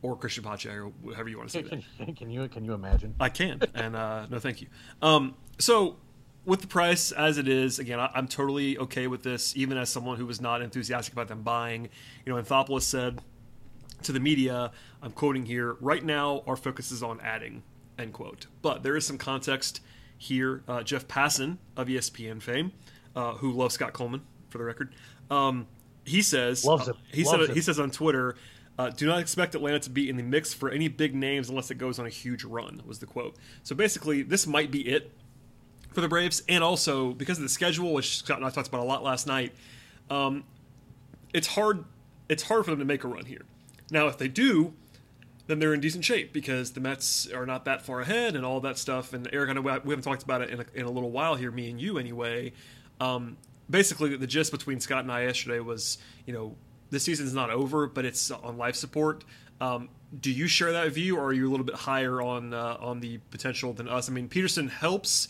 or 0.00 0.16
Christian 0.16 0.42
Pache, 0.44 0.68
or 0.71 0.87
whatever 1.02 1.28
you 1.28 1.38
want 1.38 1.50
to 1.50 1.62
say. 1.62 1.62
Can, 1.99 2.14
can, 2.14 2.30
you 2.30 2.49
can 2.49 2.64
you 2.64 2.73
imagine? 2.73 3.14
I 3.21 3.28
can, 3.28 3.61
and 3.75 3.94
uh, 3.94 4.26
no, 4.28 4.38
thank 4.38 4.61
you. 4.61 4.68
Um, 5.00 5.35
so 5.59 5.97
with 6.44 6.61
the 6.61 6.66
price 6.66 7.12
as 7.12 7.38
it 7.38 7.46
is, 7.46 7.78
again, 7.78 8.00
I, 8.00 8.11
am 8.14 8.26
totally 8.26 8.76
okay 8.78 9.06
with 9.06 9.22
this, 9.22 9.56
even 9.56 9.76
as 9.76 9.90
someone 9.90 10.16
who 10.16 10.26
was 10.26 10.40
not 10.40 10.61
enthusiastic 10.62 11.12
about 11.12 11.28
them 11.28 11.42
buying. 11.42 11.88
You 12.25 12.34
know, 12.34 12.42
Anthopoulos 12.42 12.82
said 12.82 13.20
to 14.02 14.12
the 14.12 14.20
media, 14.20 14.72
I'm 15.02 15.12
quoting 15.12 15.46
here, 15.46 15.76
right 15.80 16.04
now 16.04 16.42
our 16.46 16.56
focus 16.56 16.90
is 16.90 17.02
on 17.02 17.20
adding, 17.20 17.62
end 17.99 18.12
quote. 18.12 18.46
But 18.61 18.82
there 18.82 18.96
is 18.96 19.06
some 19.06 19.18
context 19.18 19.80
here. 20.18 20.62
Uh, 20.66 20.82
Jeff 20.82 21.06
Passan 21.06 21.58
of 21.76 21.87
ESPN 21.87 22.42
fame, 22.42 22.72
uh, 23.14 23.34
who 23.34 23.52
loves 23.52 23.75
Scott 23.75 23.92
Coleman, 23.92 24.22
for 24.49 24.58
the 24.58 24.64
record, 24.64 24.92
um, 25.30 25.66
he 26.04 26.22
says, 26.22 26.64
loves 26.64 26.88
it. 26.88 26.96
Uh, 26.96 26.99
he 27.12 27.25
loves 27.25 27.40
said, 27.46 27.50
it. 27.50 27.54
he 27.54 27.61
says 27.61 27.78
on 27.78 27.90
Twitter, 27.90 28.34
uh, 28.78 28.90
do 28.90 29.06
not 29.06 29.20
expect 29.20 29.54
Atlanta 29.54 29.78
to 29.78 29.90
be 29.90 30.08
in 30.08 30.16
the 30.16 30.22
mix 30.22 30.52
for 30.52 30.70
any 30.70 30.88
big 30.88 31.14
names 31.14 31.49
unless 31.49 31.70
it 31.70 31.76
goes 31.76 31.99
on 31.99 32.06
a 32.06 32.11
huge 32.11 32.42
run, 32.42 32.82
was 32.84 32.99
the 32.99 33.06
quote. 33.06 33.37
So 33.62 33.76
basically, 33.76 34.22
this 34.22 34.46
might 34.46 34.70
be 34.70 34.80
it 34.80 35.12
for 35.94 36.00
the 36.00 36.08
Braves, 36.08 36.42
and 36.49 36.62
also 36.62 37.12
because 37.12 37.38
of 37.38 37.42
the 37.42 37.49
schedule, 37.49 37.92
which 37.92 38.18
Scott 38.18 38.38
and 38.38 38.46
I 38.46 38.50
talked 38.50 38.68
about 38.68 38.80
a 38.80 38.84
lot 38.84 39.02
last 39.02 39.26
night. 39.26 39.52
Um, 40.11 40.44
it's 41.32 41.49
hard. 41.49 41.84
It's 42.28 42.44
hard 42.44 42.64
for 42.64 42.70
them 42.70 42.78
to 42.78 42.84
make 42.84 43.04
a 43.04 43.08
run 43.08 43.26
here. 43.26 43.42
Now, 43.90 44.06
if 44.06 44.16
they 44.16 44.28
do, 44.28 44.72
then 45.46 45.58
they're 45.58 45.75
in 45.75 45.80
decent 45.80 46.04
shape 46.04 46.32
because 46.32 46.72
the 46.72 46.80
Mets 46.80 47.30
are 47.30 47.44
not 47.44 47.64
that 47.64 47.82
far 47.82 48.00
ahead 48.00 48.37
and 48.37 48.44
all 48.44 48.61
that 48.61 48.78
stuff. 48.78 49.12
And 49.12 49.28
Eric, 49.32 49.50
I 49.50 49.52
know 49.54 49.61
we 49.61 49.70
haven't 49.70 50.02
talked 50.02 50.22
about 50.22 50.40
it 50.40 50.50
in 50.50 50.61
a, 50.61 50.64
in 50.75 50.87
a 50.87 50.90
little 50.90 51.11
while 51.11 51.34
here, 51.34 51.50
me 51.50 51.68
and 51.70 51.80
you 51.80 51.99
anyway. 51.99 52.52
Um, 53.00 53.37
basically, 53.68 54.16
the 54.16 54.26
gist 54.26 54.52
between 54.52 54.80
Scott 54.80 55.02
and 55.02 55.12
I 55.12 55.25
yesterday 55.25 55.61
was, 55.61 55.99
you 56.26 56.32
know, 56.32 56.54
the 56.90 57.00
season's 57.00 57.34
not 57.34 57.50
over, 57.50 57.87
but 57.87 58.04
it's 58.04 58.30
on 58.30 58.56
life 58.56 58.76
support. 58.76 59.25
Um, 59.61 59.88
do 60.20 60.30
you 60.30 60.46
share 60.46 60.72
that 60.72 60.92
view, 60.92 61.16
or 61.16 61.26
are 61.26 61.32
you 61.32 61.49
a 61.49 61.50
little 61.50 61.64
bit 61.64 61.75
higher 61.75 62.20
on 62.20 62.52
uh, 62.52 62.76
on 62.80 63.00
the 63.00 63.18
potential 63.30 63.72
than 63.72 63.88
us? 63.88 64.08
I 64.08 64.12
mean, 64.12 64.28
Pederson 64.28 64.68
helps 64.68 65.28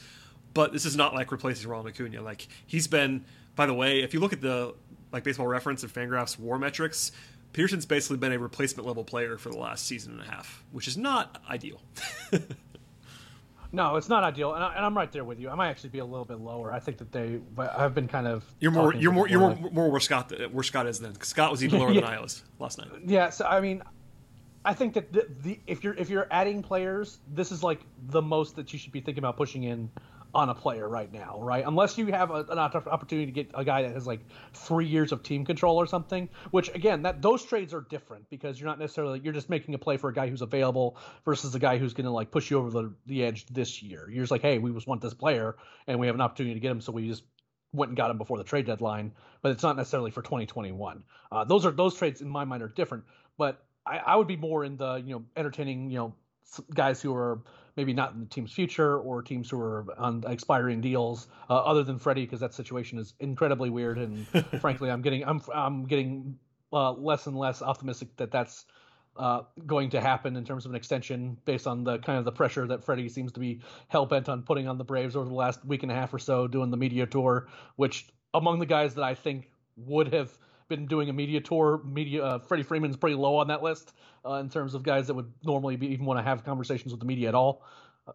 but 0.55 0.73
this 0.73 0.85
is 0.85 0.97
not 0.97 1.15
like 1.15 1.33
replacing 1.33 1.69
Ronald 1.69 1.89
Acuna. 1.89 2.23
Like 2.23 2.47
he's 2.67 2.87
been, 2.87 3.25
by 3.55 3.67
the 3.67 3.75
way, 3.75 4.03
if 4.03 4.15
you 4.15 4.21
look 4.21 4.33
at 4.33 4.41
the 4.41 4.75
like 5.13 5.25
Baseball 5.25 5.47
Reference 5.47 5.83
and 5.83 5.93
Fangraphs 5.93 6.39
WAR 6.39 6.59
metrics, 6.59 7.13
Pederson's 7.53 7.87
basically 7.87 8.17
been 8.17 8.33
a 8.33 8.39
replacement 8.39 8.87
level 8.87 9.05
player 9.05 9.37
for 9.37 9.51
the 9.51 9.59
last 9.59 9.87
season 9.87 10.13
and 10.13 10.23
a 10.23 10.31
half, 10.31 10.65
which 10.73 10.89
is 10.89 10.97
not 10.97 11.43
ideal. 11.51 11.83
no, 13.73 13.97
it's 13.97 14.09
not 14.09 14.25
ideal, 14.25 14.55
and, 14.55 14.65
I, 14.65 14.87
am 14.87 14.97
right 14.97 15.13
there 15.13 15.25
with 15.25 15.39
you. 15.39 15.51
I 15.51 15.55
might 15.55 15.69
actually 15.69 15.91
be 15.91 15.99
a 15.99 16.05
little 16.05 16.25
bit 16.25 16.41
lower. 16.41 16.73
I 16.73 16.81
think 16.81 16.97
that 16.99 17.13
they, 17.13 17.41
but 17.55 17.79
I've 17.79 17.95
been 17.95 18.09
kind 18.09 18.27
of. 18.27 18.45
You're 18.59 18.71
more, 18.71 18.95
you're 18.95 19.13
more, 19.13 19.29
you're 19.29 19.41
more, 19.41 19.71
more 19.71 19.91
where 19.91 20.01
Scott, 20.01 20.33
where 20.51 20.63
Scott 20.63 20.87
is 20.87 20.99
then. 20.99 21.15
Scott 21.21 21.51
was 21.51 21.63
even 21.63 21.79
lower 21.79 21.91
yeah. 21.93 22.01
than 22.01 22.11
I 22.11 22.21
was 22.21 22.43
last 22.59 22.79
night. 22.79 22.89
Yeah, 23.05 23.29
so 23.29 23.45
I 23.45 23.61
mean, 23.61 23.83
I 24.65 24.73
think 24.73 24.95
that 24.95 25.13
the, 25.13 25.27
the, 25.43 25.61
if 25.67 25.85
you're 25.85 25.95
if 25.95 26.09
you're 26.09 26.29
adding 26.31 26.63
players, 26.63 27.19
this 27.35 27.53
is 27.53 27.63
like 27.63 27.81
the 28.09 28.23
most 28.23 28.57
that 28.57 28.73
you 28.73 28.79
should 28.79 28.93
be 28.93 29.01
thinking 29.01 29.23
about 29.23 29.37
pushing 29.37 29.65
in 29.65 29.91
on 30.35 30.49
a 30.49 30.55
player 30.55 30.89
right 30.89 31.13
now, 31.13 31.39
right? 31.41 31.65
Unless 31.67 31.99
you 31.99 32.07
have 32.07 32.31
a, 32.31 32.45
an 32.49 32.59
opportunity 32.59 33.27
to 33.27 33.33
get 33.33 33.51
a 33.55 33.65
guy 33.65 33.83
that 33.83 33.93
has 33.93 34.07
like 34.07 34.21
three 34.55 34.87
years 34.87 35.13
of 35.13 35.23
team 35.23 35.45
control 35.45 35.77
or 35.77 35.87
something. 35.87 36.29
Which 36.51 36.69
again, 36.75 37.03
that 37.03 37.21
those 37.21 37.45
trades 37.45 37.75
are 37.75 37.83
different 37.83 38.29
because 38.31 38.59
you're 38.59 38.69
not 38.69 38.79
necessarily 38.79 39.21
you're 39.23 39.33
just 39.33 39.51
making 39.51 39.75
a 39.75 39.79
play 39.79 39.97
for 39.97 40.09
a 40.11 40.15
guy 40.15 40.29
who's 40.29 40.43
available 40.43 40.97
versus 41.25 41.55
a 41.55 41.59
guy 41.59 41.79
who's 41.79 41.93
going 41.93 42.07
to 42.07 42.11
like 42.11 42.31
push 42.31 42.51
you 42.51 42.59
over 42.59 42.71
the 42.71 42.95
the 43.07 43.25
edge 43.25 43.47
this 43.47 43.83
year. 43.83 44.09
You're 44.11 44.23
just 44.23 44.31
like, 44.31 44.43
hey, 44.43 44.59
we 44.59 44.73
just 44.73 44.87
want 44.87 45.03
this 45.03 45.15
player 45.15 45.57
and 45.87 45.99
we 45.99 46.07
have 46.07 46.15
an 46.15 46.23
opportunity 46.23 46.55
to 46.55 46.61
get 46.61 46.71
him, 46.71 46.81
so 46.81 46.93
we 46.93 47.09
just 47.09 47.25
went 47.73 47.91
and 47.91 47.97
got 47.97 48.11
him 48.11 48.19
before 48.19 48.39
the 48.39 48.45
trade 48.45 48.67
deadline. 48.67 49.13
But 49.43 49.53
it's 49.53 49.63
not 49.63 49.77
necessarily 49.77 50.11
for 50.11 50.23
2021. 50.23 51.05
Uh, 51.31 51.45
those 51.45 51.67
are 51.67 51.71
those 51.71 51.95
trades 51.95 52.21
in 52.21 52.29
my 52.29 52.45
mind 52.45 52.63
are 52.63 52.69
different. 52.69 53.05
But 53.37 53.63
I, 53.85 53.99
I 53.99 54.17
would 54.17 54.29
be 54.29 54.37
more 54.37 54.65
in 54.65 54.77
the 54.77 54.97
you 54.97 55.15
know 55.15 55.25
entertaining 55.37 55.91
you 55.91 55.99
know 55.99 56.15
guys 56.75 57.01
who 57.01 57.15
are 57.15 57.41
maybe 57.77 57.93
not 57.93 58.13
in 58.13 58.21
the 58.21 58.27
team's 58.27 58.53
future 58.53 58.99
or 58.99 59.23
teams 59.23 59.49
who 59.51 59.59
are 59.59 59.87
on 59.99 60.25
expiring 60.27 60.81
deals, 60.81 61.29
uh, 61.49 61.57
other 61.57 61.83
than 61.83 61.99
Freddie, 61.99 62.25
because 62.25 62.41
that 62.41 62.55
situation 62.55 62.99
is 62.99 63.15
incredibly 63.21 63.71
weird. 63.71 63.99
And 63.99 64.27
frankly, 64.61 64.91
I'm 64.91 65.03
getting 65.03 65.25
I'm 65.25 65.41
I'm 65.55 65.85
getting 65.85 66.39
uh, 66.73 66.93
less 66.93 67.27
and 67.27 67.37
less 67.37 67.63
optimistic 67.63 68.17
that 68.17 68.31
that's 68.31 68.67
uh, 69.17 69.43
going 69.67 69.91
to 69.91 70.01
happen 70.01 70.37
in 70.37 70.45
terms 70.45 70.65
of 70.65 70.71
an 70.71 70.77
extension 70.77 71.37
based 71.45 71.67
on 71.67 71.85
the 71.85 71.99
kind 71.99 72.19
of 72.19 72.25
the 72.25 72.33
pressure 72.33 72.67
that 72.67 72.83
Freddie 72.83 73.09
seems 73.09 73.33
to 73.33 73.41
be 73.41 73.61
hell 73.89 74.07
bent 74.07 74.29
on 74.29 74.43
putting 74.43 74.69
on 74.69 74.79
the 74.79 74.85
Braves 74.85 75.17
over 75.17 75.29
the 75.29 75.35
last 75.35 75.65
week 75.65 75.83
and 75.83 75.93
a 75.93 75.95
half 75.95 76.15
or 76.15 76.19
so, 76.19 76.47
doing 76.47 76.71
the 76.71 76.77
media 76.77 77.07
tour, 77.07 77.49
which 77.77 78.07
among 78.35 78.59
the 78.59 78.67
guys 78.67 78.95
that 78.95 79.05
I 79.05 79.15
think 79.15 79.51
would 79.77 80.13
have 80.13 80.37
been 80.75 80.87
doing 80.87 81.11
a 81.11 81.13
media 81.13 81.41
tour. 81.41 81.83
Media 81.85 82.25
uh, 82.25 82.39
Freddie 82.39 82.63
Freeman's 82.63 82.97
pretty 82.97 83.17
low 83.17 83.37
on 83.37 83.49
that 83.49 83.63
list 83.63 83.93
uh, 84.25 84.35
in 84.35 84.49
terms 84.49 84.75
of 84.75 84.83
guys 84.83 85.07
that 85.09 85.15
would 85.15 85.31
normally 85.45 85.77
be, 85.77 85.89
even 85.89 86.07
want 86.07 86.19
to 86.19 86.23
have 86.23 86.45
conversations 86.45 86.93
with 86.93 87.01
the 87.01 87.07
media 87.07 87.29
at 87.29 87.35
all. 87.35 87.63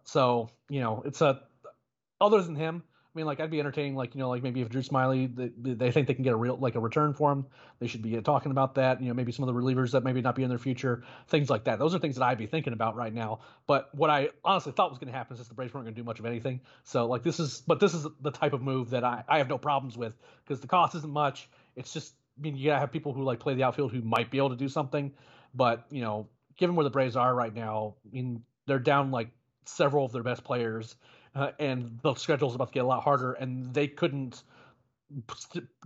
So 0.04 0.50
you 0.68 0.80
know, 0.80 1.02
it's 1.06 1.20
a 1.20 1.40
other 2.20 2.42
than 2.42 2.56
him. 2.56 2.82
I 2.86 3.18
mean, 3.18 3.26
like 3.26 3.40
I'd 3.40 3.50
be 3.50 3.58
entertaining, 3.58 3.96
like 3.96 4.14
you 4.14 4.20
know, 4.20 4.28
like 4.28 4.42
maybe 4.42 4.60
if 4.60 4.68
Drew 4.68 4.82
Smyly, 4.82 5.34
they, 5.34 5.72
they 5.74 5.90
think 5.90 6.06
they 6.08 6.14
can 6.14 6.24
get 6.24 6.34
a 6.34 6.36
real 6.36 6.56
like 6.56 6.74
a 6.74 6.80
return 6.80 7.14
for 7.14 7.32
him, 7.32 7.46
they 7.78 7.86
should 7.86 8.02
be 8.02 8.20
talking 8.20 8.52
about 8.52 8.74
that. 8.74 9.00
You 9.00 9.08
know, 9.08 9.14
maybe 9.14 9.32
some 9.32 9.48
of 9.48 9.54
the 9.54 9.58
relievers 9.58 9.92
that 9.92 10.04
maybe 10.04 10.20
not 10.20 10.34
be 10.34 10.42
in 10.42 10.48
their 10.48 10.58
future, 10.58 11.04
things 11.28 11.48
like 11.48 11.64
that. 11.64 11.78
Those 11.78 11.94
are 11.94 11.98
things 11.98 12.16
that 12.16 12.24
I'd 12.24 12.38
be 12.38 12.46
thinking 12.46 12.74
about 12.74 12.96
right 12.96 13.12
now. 13.12 13.40
But 13.66 13.88
what 13.94 14.10
I 14.10 14.28
honestly 14.44 14.72
thought 14.72 14.90
was 14.90 14.98
going 14.98 15.10
to 15.10 15.16
happen 15.16 15.36
is 15.36 15.48
the 15.48 15.54
Braves 15.54 15.72
weren't 15.72 15.86
going 15.86 15.94
to 15.94 16.00
do 16.00 16.04
much 16.04 16.18
of 16.18 16.26
anything. 16.26 16.60
So 16.84 17.06
like 17.06 17.22
this 17.22 17.40
is, 17.40 17.62
but 17.66 17.80
this 17.80 17.94
is 17.94 18.06
the 18.20 18.30
type 18.30 18.52
of 18.52 18.60
move 18.62 18.90
that 18.90 19.04
I 19.04 19.24
I 19.26 19.38
have 19.38 19.48
no 19.48 19.58
problems 19.58 19.96
with 19.96 20.14
because 20.44 20.60
the 20.60 20.68
cost 20.68 20.94
isn't 20.96 21.12
much. 21.12 21.48
It's 21.76 21.92
just 21.92 22.12
I 22.38 22.40
mean, 22.40 22.56
you 22.56 22.66
gotta 22.66 22.80
have 22.80 22.92
people 22.92 23.12
who 23.12 23.22
like 23.22 23.40
play 23.40 23.54
the 23.54 23.64
outfield 23.64 23.92
who 23.92 24.02
might 24.02 24.30
be 24.30 24.38
able 24.38 24.50
to 24.50 24.56
do 24.56 24.68
something, 24.68 25.12
but 25.54 25.86
you 25.90 26.00
know, 26.00 26.28
given 26.56 26.76
where 26.76 26.84
the 26.84 26.90
Braves 26.90 27.16
are 27.16 27.34
right 27.34 27.54
now, 27.54 27.94
I 28.06 28.14
mean, 28.14 28.42
they're 28.66 28.78
down 28.78 29.10
like 29.10 29.30
several 29.64 30.04
of 30.04 30.12
their 30.12 30.22
best 30.22 30.44
players, 30.44 30.96
uh, 31.34 31.50
and 31.58 31.98
the 32.02 32.14
schedule's 32.14 32.54
about 32.54 32.68
to 32.68 32.74
get 32.74 32.84
a 32.84 32.86
lot 32.86 33.02
harder, 33.02 33.32
and 33.32 33.72
they 33.74 33.88
couldn't 33.88 34.42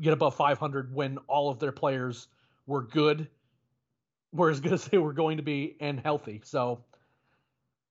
get 0.00 0.12
above 0.12 0.35
500 0.35 0.94
when 0.94 1.18
all 1.28 1.49
of 1.49 1.59
their 1.59 1.73
players 1.73 2.28
were 2.66 2.82
good, 2.82 3.28
were 4.32 4.50
as 4.50 4.61
good 4.61 4.73
as 4.73 4.85
they 4.87 4.99
were 4.99 5.12
going 5.12 5.37
to 5.37 5.42
be, 5.42 5.76
and 5.80 6.00
healthy. 6.00 6.40
So 6.44 6.85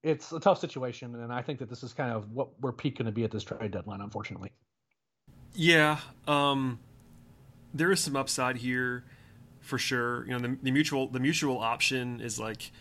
it's 0.04 0.32
a 0.32 0.40
tough 0.40 0.60
situation, 0.60 1.16
and 1.16 1.32
I 1.32 1.42
think 1.42 1.60
that 1.60 1.70
this 1.70 1.84
is 1.84 1.94
kind 1.94 2.12
of 2.12 2.32
what 2.32 2.50
we're 2.60 2.72
peak 2.72 2.98
going 2.98 3.06
to 3.06 3.12
be 3.12 3.24
at 3.24 3.32
this 3.32 3.44
trade 3.44 3.72
deadline, 3.72 4.02
unfortunately. 4.02 4.52
Yeah. 5.54 6.00
Um 6.28 6.80
there 7.74 7.92
is 7.92 8.00
some 8.00 8.16
upside 8.16 8.58
here 8.58 9.04
for 9.62 9.78
sure. 9.78 10.26
You 10.26 10.34
know, 10.34 10.40
the, 10.40 10.58
the 10.62 10.72
mutual 10.72 11.08
the 11.08 11.20
mutual 11.20 11.60
option 11.60 12.20
is 12.22 12.40
like 12.40 12.72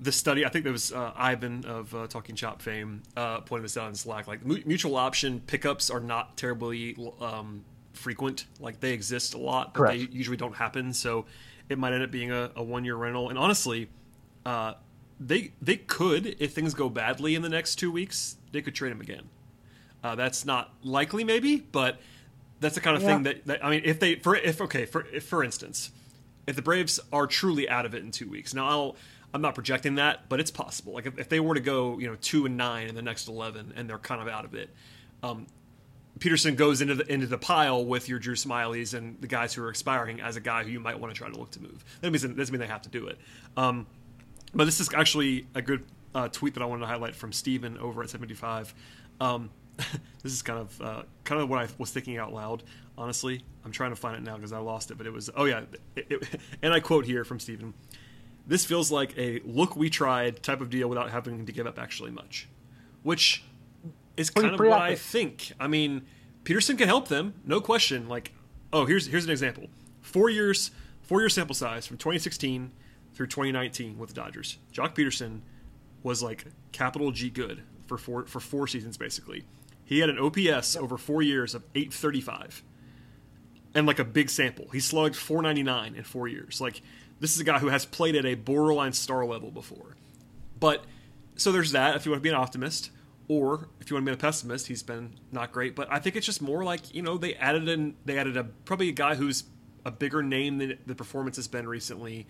the 0.00 0.12
study. 0.12 0.44
I 0.44 0.48
think 0.48 0.64
there 0.64 0.72
was 0.72 0.92
uh, 0.92 1.12
Ivan 1.16 1.64
of 1.64 1.94
uh, 1.94 2.06
Talking 2.06 2.34
Chop 2.34 2.60
fame 2.60 3.02
uh, 3.16 3.40
pointing 3.40 3.62
this 3.62 3.76
out 3.76 3.88
in 3.88 3.94
Slack. 3.94 4.26
Like 4.26 4.44
mutual 4.44 4.96
option 4.96 5.40
pickups 5.46 5.90
are 5.90 6.00
not 6.00 6.36
terribly 6.36 6.96
um, 7.20 7.64
frequent. 7.92 8.46
Like 8.60 8.80
they 8.80 8.92
exist 8.92 9.34
a 9.34 9.38
lot, 9.38 9.74
but 9.74 9.78
Correct. 9.78 10.10
they 10.10 10.16
usually 10.16 10.36
don't 10.36 10.56
happen. 10.56 10.92
So 10.92 11.26
it 11.68 11.78
might 11.78 11.92
end 11.92 12.02
up 12.02 12.10
being 12.10 12.30
a, 12.30 12.50
a 12.56 12.62
one 12.62 12.84
year 12.84 12.96
rental. 12.96 13.30
And 13.30 13.38
honestly, 13.38 13.88
uh, 14.44 14.74
they 15.20 15.52
they 15.62 15.76
could 15.76 16.36
if 16.38 16.52
things 16.52 16.74
go 16.74 16.88
badly 16.88 17.34
in 17.34 17.42
the 17.42 17.48
next 17.48 17.76
two 17.76 17.90
weeks, 17.90 18.36
they 18.52 18.62
could 18.62 18.74
trade 18.74 18.92
him 18.92 19.00
again. 19.00 19.28
Uh, 20.02 20.14
that's 20.14 20.44
not 20.44 20.74
likely, 20.82 21.24
maybe, 21.24 21.56
but 21.56 21.98
that's 22.60 22.74
the 22.74 22.80
kind 22.80 22.96
of 22.96 23.02
yeah. 23.02 23.08
thing 23.08 23.22
that, 23.24 23.46
that, 23.46 23.64
I 23.64 23.70
mean, 23.70 23.82
if 23.84 24.00
they 24.00 24.16
for 24.16 24.36
if 24.36 24.60
okay 24.60 24.86
for 24.86 25.06
if, 25.12 25.24
for 25.24 25.42
instance, 25.44 25.90
if 26.46 26.56
the 26.56 26.62
Braves 26.62 27.00
are 27.12 27.26
truly 27.26 27.68
out 27.68 27.86
of 27.86 27.94
it 27.94 28.02
in 28.02 28.10
two 28.10 28.28
weeks, 28.28 28.54
now 28.54 28.68
I'll 28.68 28.96
I'm 29.32 29.40
not 29.40 29.54
projecting 29.54 29.96
that, 29.96 30.28
but 30.28 30.38
it's 30.38 30.50
possible. 30.50 30.92
Like 30.92 31.06
if, 31.06 31.18
if 31.18 31.28
they 31.28 31.40
were 31.40 31.54
to 31.54 31.60
go 31.60 31.98
you 31.98 32.08
know 32.08 32.16
two 32.20 32.46
and 32.46 32.56
nine 32.56 32.88
in 32.88 32.94
the 32.94 33.02
next 33.02 33.28
eleven 33.28 33.72
and 33.76 33.88
they're 33.88 33.98
kind 33.98 34.22
of 34.22 34.28
out 34.28 34.44
of 34.44 34.54
it, 34.54 34.70
um, 35.22 35.46
Pederson 36.18 36.56
goes 36.56 36.80
into 36.80 36.94
the 36.94 37.12
into 37.12 37.26
the 37.26 37.38
pile 37.38 37.84
with 37.84 38.08
your 38.08 38.18
Drew 38.18 38.36
Smyly's 38.36 38.94
and 38.94 39.20
the 39.20 39.26
guys 39.26 39.52
who 39.54 39.62
are 39.64 39.70
expiring 39.70 40.20
as 40.20 40.36
a 40.36 40.40
guy 40.40 40.62
who 40.62 40.70
you 40.70 40.80
might 40.80 40.98
want 40.98 41.12
to 41.12 41.18
try 41.18 41.28
to 41.28 41.36
look 41.36 41.50
to 41.52 41.62
move. 41.62 41.84
That 42.00 42.10
means 42.10 42.22
that 42.22 42.36
doesn't 42.36 42.52
mean 42.52 42.60
they 42.60 42.66
have 42.66 42.82
to 42.82 42.88
do 42.88 43.08
it. 43.08 43.18
Um, 43.56 43.86
but 44.54 44.64
this 44.64 44.80
is 44.80 44.88
actually 44.94 45.46
a 45.54 45.62
good 45.62 45.84
uh, 46.14 46.28
tweet 46.28 46.54
that 46.54 46.62
I 46.62 46.66
wanted 46.66 46.82
to 46.82 46.86
highlight 46.86 47.16
from 47.16 47.32
Steven 47.32 47.76
over 47.78 48.02
at 48.02 48.10
75. 48.10 48.72
Um, 49.20 49.50
this 50.22 50.32
is 50.32 50.42
kind 50.42 50.58
of 50.58 50.80
uh, 50.80 51.02
kind 51.24 51.40
of 51.40 51.48
what 51.48 51.60
I 51.60 51.68
was 51.78 51.90
thinking 51.90 52.18
out 52.18 52.32
loud. 52.32 52.62
Honestly, 52.96 53.42
I'm 53.64 53.72
trying 53.72 53.90
to 53.90 53.96
find 53.96 54.16
it 54.16 54.22
now 54.22 54.36
because 54.36 54.52
I 54.52 54.58
lost 54.58 54.90
it. 54.90 54.98
But 54.98 55.06
it 55.06 55.12
was 55.12 55.30
oh 55.36 55.44
yeah, 55.44 55.62
it, 55.96 56.06
it, 56.10 56.40
and 56.62 56.72
I 56.72 56.80
quote 56.80 57.04
here 57.04 57.24
from 57.24 57.40
Stephen: 57.40 57.74
"This 58.46 58.64
feels 58.64 58.90
like 58.90 59.16
a 59.18 59.40
look 59.44 59.76
we 59.76 59.90
tried 59.90 60.42
type 60.42 60.60
of 60.60 60.70
deal 60.70 60.88
without 60.88 61.10
having 61.10 61.46
to 61.46 61.52
give 61.52 61.66
up 61.66 61.78
actually 61.78 62.10
much," 62.10 62.48
which 63.02 63.44
is 64.16 64.30
kind 64.30 64.54
of 64.54 64.60
what 64.60 64.72
I 64.72 64.94
think. 64.94 65.52
I 65.58 65.66
mean, 65.66 66.02
Pederson 66.44 66.78
can 66.78 66.88
help 66.88 67.08
them, 67.08 67.34
no 67.44 67.60
question. 67.60 68.08
Like, 68.08 68.32
oh, 68.72 68.86
here's 68.86 69.06
here's 69.06 69.24
an 69.24 69.30
example: 69.30 69.68
four 70.02 70.30
years, 70.30 70.70
four 71.02 71.20
year 71.20 71.28
sample 71.28 71.54
size 71.54 71.86
from 71.86 71.96
2016 71.96 72.70
through 73.14 73.26
2019 73.26 73.98
with 73.98 74.10
the 74.10 74.14
Dodgers. 74.14 74.58
Joc 74.72 74.94
Pederson 74.94 75.40
was 76.02 76.22
like 76.22 76.44
capital 76.72 77.10
G 77.10 77.30
good 77.30 77.62
for 77.86 77.98
four 77.98 78.26
for 78.26 78.40
four 78.40 78.66
seasons 78.66 78.96
basically. 78.96 79.44
He 79.84 80.00
had 80.00 80.10
an 80.10 80.18
OPS 80.18 80.76
over 80.76 80.96
four 80.96 81.22
years 81.22 81.54
of 81.54 81.62
835 81.74 82.62
and 83.74 83.86
like 83.86 83.98
a 83.98 84.04
big 84.04 84.30
sample. 84.30 84.68
He 84.72 84.80
slugged 84.80 85.16
499 85.16 85.94
in 85.94 86.04
four 86.04 86.28
years. 86.28 86.60
Like, 86.60 86.80
this 87.20 87.34
is 87.34 87.40
a 87.40 87.44
guy 87.44 87.58
who 87.58 87.68
has 87.68 87.84
played 87.84 88.16
at 88.16 88.24
a 88.24 88.34
borderline 88.34 88.92
star 88.92 89.24
level 89.24 89.50
before. 89.50 89.96
But, 90.58 90.84
so 91.36 91.52
there's 91.52 91.72
that 91.72 91.96
if 91.96 92.06
you 92.06 92.12
want 92.12 92.20
to 92.20 92.22
be 92.22 92.30
an 92.30 92.36
optimist. 92.36 92.90
Or 93.26 93.68
if 93.80 93.90
you 93.90 93.96
want 93.96 94.04
to 94.06 94.12
be 94.12 94.14
a 94.14 94.18
pessimist, 94.18 94.66
he's 94.66 94.82
been 94.82 95.14
not 95.32 95.50
great. 95.50 95.74
But 95.74 95.90
I 95.90 95.98
think 95.98 96.14
it's 96.16 96.26
just 96.26 96.42
more 96.42 96.62
like, 96.62 96.94
you 96.94 97.00
know, 97.00 97.16
they 97.16 97.34
added 97.34 97.68
in, 97.68 97.94
they 98.04 98.18
added 98.18 98.36
a, 98.36 98.44
probably 98.44 98.90
a 98.90 98.92
guy 98.92 99.14
who's 99.14 99.44
a 99.84 99.90
bigger 99.90 100.22
name 100.22 100.58
than 100.58 100.78
the 100.86 100.94
performance 100.94 101.36
has 101.36 101.48
been 101.48 101.66
recently 101.66 102.26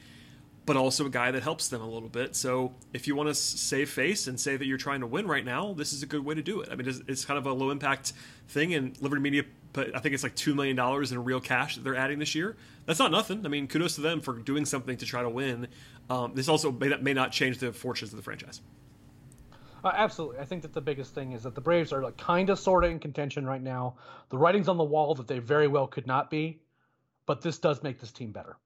but 0.66 0.76
also 0.76 1.06
a 1.06 1.10
guy 1.10 1.30
that 1.30 1.42
helps 1.42 1.68
them 1.68 1.82
a 1.82 1.88
little 1.88 2.08
bit. 2.08 2.34
So 2.34 2.74
if 2.92 3.06
you 3.06 3.14
want 3.14 3.28
to 3.28 3.34
save 3.34 3.90
face 3.90 4.26
and 4.26 4.38
say 4.40 4.56
that 4.56 4.64
you're 4.64 4.78
trying 4.78 5.00
to 5.00 5.06
win 5.06 5.26
right 5.26 5.44
now, 5.44 5.74
this 5.74 5.92
is 5.92 6.02
a 6.02 6.06
good 6.06 6.24
way 6.24 6.34
to 6.34 6.42
do 6.42 6.60
it. 6.62 6.70
I 6.72 6.76
mean, 6.76 6.88
it's, 6.88 7.02
it's 7.06 7.24
kind 7.24 7.38
of 7.38 7.46
a 7.46 7.52
low 7.52 7.70
impact 7.70 8.14
thing, 8.48 8.74
and 8.74 9.00
Liberty 9.02 9.20
Media, 9.20 9.42
but 9.72 9.94
I 9.94 9.98
think 9.98 10.14
it's 10.14 10.22
like 10.22 10.34
two 10.34 10.54
million 10.54 10.76
dollars 10.76 11.12
in 11.12 11.22
real 11.22 11.40
cash 11.40 11.74
that 11.74 11.84
they're 11.84 11.96
adding 11.96 12.18
this 12.18 12.34
year. 12.34 12.56
That's 12.86 12.98
not 12.98 13.10
nothing. 13.10 13.44
I 13.44 13.48
mean, 13.48 13.66
kudos 13.66 13.94
to 13.96 14.00
them 14.00 14.20
for 14.20 14.34
doing 14.34 14.64
something 14.64 14.96
to 14.96 15.06
try 15.06 15.22
to 15.22 15.28
win. 15.28 15.68
Um, 16.08 16.32
this 16.34 16.48
also 16.48 16.70
may 16.72 16.88
may 17.00 17.14
not 17.14 17.32
change 17.32 17.58
the 17.58 17.72
fortunes 17.72 18.12
of 18.12 18.16
the 18.16 18.22
franchise. 18.22 18.60
Uh, 19.82 19.92
absolutely. 19.94 20.38
I 20.38 20.46
think 20.46 20.62
that 20.62 20.72
the 20.72 20.80
biggest 20.80 21.14
thing 21.14 21.32
is 21.32 21.42
that 21.42 21.54
the 21.54 21.60
Braves 21.60 21.92
are 21.92 22.02
like 22.02 22.16
kind 22.16 22.48
of 22.48 22.58
sort 22.58 22.84
of 22.84 22.90
in 22.90 22.98
contention 22.98 23.44
right 23.44 23.62
now. 23.62 23.96
The 24.30 24.38
writing's 24.38 24.68
on 24.68 24.78
the 24.78 24.84
wall 24.84 25.14
that 25.14 25.28
they 25.28 25.40
very 25.40 25.68
well 25.68 25.86
could 25.86 26.06
not 26.06 26.30
be, 26.30 26.58
but 27.26 27.42
this 27.42 27.58
does 27.58 27.82
make 27.82 28.00
this 28.00 28.10
team 28.10 28.32
better. 28.32 28.56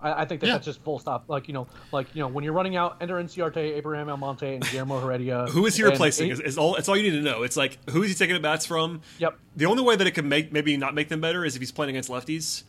I, 0.00 0.22
I 0.22 0.24
think 0.24 0.40
that 0.40 0.48
yeah. 0.48 0.52
that's 0.54 0.66
just 0.66 0.82
full 0.82 0.98
stop. 0.98 1.24
Like 1.28 1.48
you 1.48 1.54
know, 1.54 1.66
like 1.92 2.14
you 2.14 2.20
know, 2.20 2.28
when 2.28 2.44
you're 2.44 2.52
running 2.52 2.76
out, 2.76 2.96
Ender 3.00 3.16
Inciarte, 3.16 3.56
Abraham 3.56 4.08
Almonte, 4.08 4.54
and 4.54 4.64
Guillermo 4.70 5.00
Heredia. 5.00 5.46
who 5.50 5.66
is 5.66 5.76
he 5.76 5.82
replacing? 5.82 6.30
Is, 6.30 6.40
is, 6.40 6.58
all. 6.58 6.76
It's 6.76 6.88
all 6.88 6.96
you 6.96 7.10
need 7.10 7.16
to 7.16 7.22
know. 7.22 7.42
It's 7.42 7.56
like 7.56 7.78
who 7.90 8.02
is 8.02 8.10
he 8.10 8.14
taking 8.14 8.34
the 8.34 8.40
bats 8.40 8.66
from? 8.66 9.00
Yep. 9.18 9.38
The 9.56 9.66
only 9.66 9.82
way 9.82 9.96
that 9.96 10.06
it 10.06 10.12
can 10.12 10.28
make 10.28 10.52
maybe 10.52 10.76
not 10.76 10.94
make 10.94 11.08
them 11.08 11.20
better 11.20 11.44
is 11.44 11.56
if 11.56 11.62
he's 11.62 11.72
playing 11.72 11.90
against 11.90 12.10
lefties, 12.10 12.64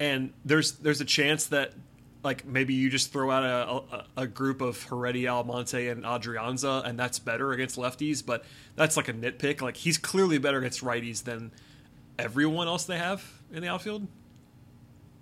and 0.00 0.32
there's 0.44 0.72
there's 0.72 1.00
a 1.00 1.04
chance 1.04 1.46
that 1.46 1.72
like 2.24 2.44
maybe 2.44 2.74
you 2.74 2.90
just 2.90 3.12
throw 3.12 3.30
out 3.30 3.44
a, 3.44 3.96
a, 3.96 4.22
a, 4.22 4.26
group 4.26 4.60
of 4.60 4.82
Heredia, 4.84 5.32
Almonte, 5.32 5.88
and 5.88 6.04
Adrianza, 6.04 6.84
and 6.84 6.98
that's 6.98 7.18
better 7.18 7.52
against 7.52 7.76
lefties. 7.76 8.24
But 8.24 8.44
that's 8.76 8.96
like 8.96 9.08
a 9.08 9.12
nitpick. 9.12 9.62
Like 9.62 9.76
he's 9.76 9.98
clearly 9.98 10.38
better 10.38 10.58
against 10.58 10.82
righties 10.82 11.22
than 11.24 11.52
everyone 12.18 12.66
else 12.66 12.84
they 12.84 12.98
have 12.98 13.24
in 13.52 13.62
the 13.62 13.68
outfield. 13.68 14.06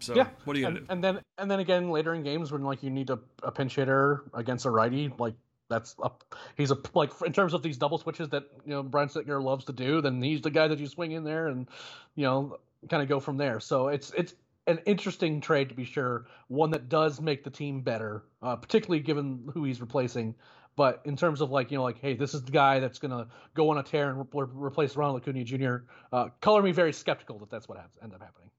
So 0.06 0.14
yeah. 0.14 0.28
what 0.44 0.56
are 0.56 0.60
you 0.60 0.66
gonna 0.66 0.76
and, 0.76 0.86
do? 0.86 0.92
And 0.92 1.04
then 1.04 1.20
and 1.38 1.50
then 1.50 1.58
again 1.58 1.90
later 1.90 2.14
in 2.14 2.22
games 2.22 2.52
when 2.52 2.62
like 2.62 2.82
you 2.82 2.90
need 2.90 3.10
a, 3.10 3.18
a 3.42 3.50
pinch 3.50 3.74
hitter 3.74 4.22
against 4.32 4.64
a 4.64 4.70
righty, 4.70 5.12
like 5.18 5.34
that's 5.68 5.96
a 6.00 6.10
he's 6.56 6.70
a 6.70 6.78
like 6.94 7.10
in 7.24 7.32
terms 7.32 7.54
of 7.54 7.62
these 7.62 7.76
double 7.76 7.98
switches 7.98 8.28
that 8.28 8.44
you 8.64 8.70
know 8.70 8.82
Brian 8.84 9.08
Snitker 9.08 9.42
loves 9.42 9.64
to 9.64 9.72
do, 9.72 10.00
then 10.00 10.22
he's 10.22 10.42
the 10.42 10.50
guy 10.50 10.68
that 10.68 10.78
you 10.78 10.86
swing 10.86 11.12
in 11.12 11.24
there 11.24 11.48
and 11.48 11.66
you 12.14 12.22
know 12.22 12.58
kind 12.88 13.02
of 13.02 13.08
go 13.08 13.18
from 13.18 13.36
there. 13.36 13.58
So 13.58 13.88
it's 13.88 14.12
it's 14.16 14.34
an 14.68 14.78
interesting 14.86 15.40
trade 15.40 15.68
to 15.68 15.74
be 15.74 15.84
sure, 15.84 16.26
one 16.48 16.70
that 16.70 16.88
does 16.88 17.20
make 17.20 17.42
the 17.42 17.50
team 17.50 17.80
better, 17.80 18.24
uh, 18.42 18.56
particularly 18.56 19.00
given 19.00 19.48
who 19.52 19.64
he's 19.64 19.80
replacing. 19.80 20.34
But 20.76 21.00
in 21.04 21.16
terms 21.16 21.40
of 21.40 21.50
like 21.50 21.72
you 21.72 21.78
know 21.78 21.84
like 21.84 22.00
hey 22.00 22.14
this 22.14 22.32
is 22.32 22.42
the 22.42 22.52
guy 22.52 22.78
that's 22.78 23.00
gonna 23.00 23.26
go 23.54 23.70
on 23.70 23.78
a 23.78 23.82
tear 23.82 24.10
and 24.10 24.18
re- 24.32 24.46
replace 24.54 24.94
Ronald 24.94 25.22
Acuna 25.22 25.42
Jr. 25.42 25.76
Uh, 26.12 26.28
color 26.40 26.62
me 26.62 26.70
very 26.70 26.92
skeptical 26.92 27.40
that 27.40 27.50
that's 27.50 27.68
what 27.68 27.78
ha- 27.78 27.86
end 28.02 28.14
up 28.14 28.22
happening. 28.22 28.50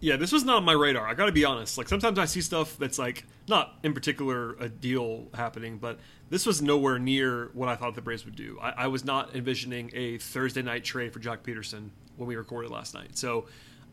Yeah, 0.00 0.16
this 0.16 0.30
was 0.30 0.44
not 0.44 0.56
on 0.56 0.64
my 0.64 0.72
radar. 0.72 1.08
I 1.08 1.14
got 1.14 1.26
to 1.26 1.32
be 1.32 1.44
honest. 1.44 1.78
Like 1.78 1.88
sometimes 1.88 2.18
I 2.18 2.26
see 2.26 2.42
stuff 2.42 2.76
that's 2.78 2.98
like 2.98 3.24
not 3.48 3.78
in 3.82 3.94
particular 3.94 4.54
a 4.60 4.68
deal 4.68 5.28
happening, 5.32 5.78
but 5.78 5.98
this 6.28 6.44
was 6.44 6.60
nowhere 6.60 6.98
near 6.98 7.50
what 7.54 7.68
I 7.68 7.76
thought 7.76 7.94
the 7.94 8.02
Braves 8.02 8.24
would 8.24 8.36
do. 8.36 8.58
I, 8.60 8.70
I 8.70 8.86
was 8.88 9.04
not 9.04 9.34
envisioning 9.34 9.90
a 9.94 10.18
Thursday 10.18 10.62
night 10.62 10.84
trade 10.84 11.12
for 11.12 11.20
Joc 11.20 11.38
Pederson 11.38 11.90
when 12.16 12.28
we 12.28 12.36
recorded 12.36 12.70
last 12.70 12.94
night. 12.94 13.16
So, 13.16 13.46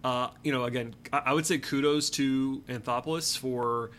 uh, 0.03 0.29
you 0.43 0.51
know, 0.51 0.65
again, 0.65 0.93
I, 1.13 1.21
I 1.27 1.33
would 1.33 1.45
say 1.45 1.57
kudos 1.57 2.09
to 2.11 2.63
Anthopoulos 2.67 3.37
for, 3.37 3.91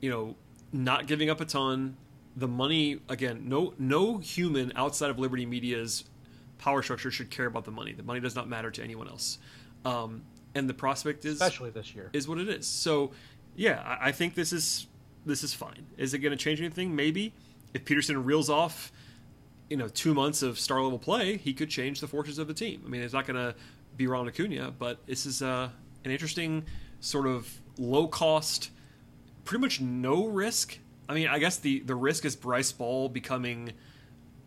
you 0.00 0.10
know, 0.10 0.36
not 0.72 1.06
giving 1.06 1.28
up 1.28 1.40
a 1.40 1.44
ton. 1.44 1.96
The 2.36 2.48
money 2.48 3.00
again, 3.08 3.48
no 3.48 3.74
no 3.78 4.18
human 4.18 4.72
outside 4.76 5.10
of 5.10 5.18
Liberty 5.18 5.44
Media's 5.44 6.04
power 6.56 6.82
structure 6.82 7.10
should 7.10 7.30
care 7.30 7.46
about 7.46 7.64
the 7.64 7.70
money. 7.70 7.92
The 7.92 8.02
money 8.02 8.20
does 8.20 8.34
not 8.34 8.48
matter 8.48 8.70
to 8.70 8.82
anyone 8.82 9.08
else. 9.08 9.38
Um, 9.84 10.22
and 10.54 10.68
the 10.68 10.74
prospect 10.74 11.24
is 11.24 11.34
especially 11.34 11.70
this 11.70 11.94
year 11.94 12.10
is 12.12 12.28
what 12.28 12.38
it 12.38 12.48
is. 12.48 12.66
So, 12.66 13.12
yeah, 13.56 13.82
I, 13.84 14.08
I 14.08 14.12
think 14.12 14.34
this 14.34 14.52
is 14.52 14.86
this 15.26 15.44
is 15.44 15.54
fine. 15.54 15.86
Is 15.96 16.14
it 16.14 16.18
going 16.18 16.36
to 16.36 16.42
change 16.42 16.60
anything? 16.60 16.94
Maybe. 16.94 17.32
If 17.72 17.84
Pederson 17.84 18.24
reels 18.24 18.50
off, 18.50 18.90
you 19.68 19.76
know, 19.76 19.86
two 19.86 20.12
months 20.12 20.42
of 20.42 20.58
star 20.58 20.82
level 20.82 20.98
play, 20.98 21.36
he 21.36 21.52
could 21.52 21.70
change 21.70 22.00
the 22.00 22.08
fortunes 22.08 22.38
of 22.38 22.48
the 22.48 22.54
team. 22.54 22.82
I 22.84 22.88
mean, 22.88 23.02
it's 23.02 23.14
not 23.14 23.26
going 23.26 23.36
to 23.36 23.54
be 23.96 24.06
Ron 24.06 24.26
Acuna, 24.26 24.72
but 24.76 25.06
this 25.06 25.26
is 25.26 25.40
uh, 25.40 25.68
an 26.04 26.10
interesting 26.10 26.64
sort 27.00 27.26
of 27.26 27.60
low 27.78 28.08
cost, 28.08 28.70
pretty 29.44 29.60
much 29.60 29.80
no 29.80 30.26
risk. 30.26 30.78
I 31.08 31.14
mean, 31.14 31.28
I 31.28 31.38
guess 31.38 31.58
the 31.58 31.80
the 31.80 31.94
risk 31.94 32.24
is 32.24 32.34
Bryce 32.34 32.72
Ball 32.72 33.08
becoming 33.08 33.72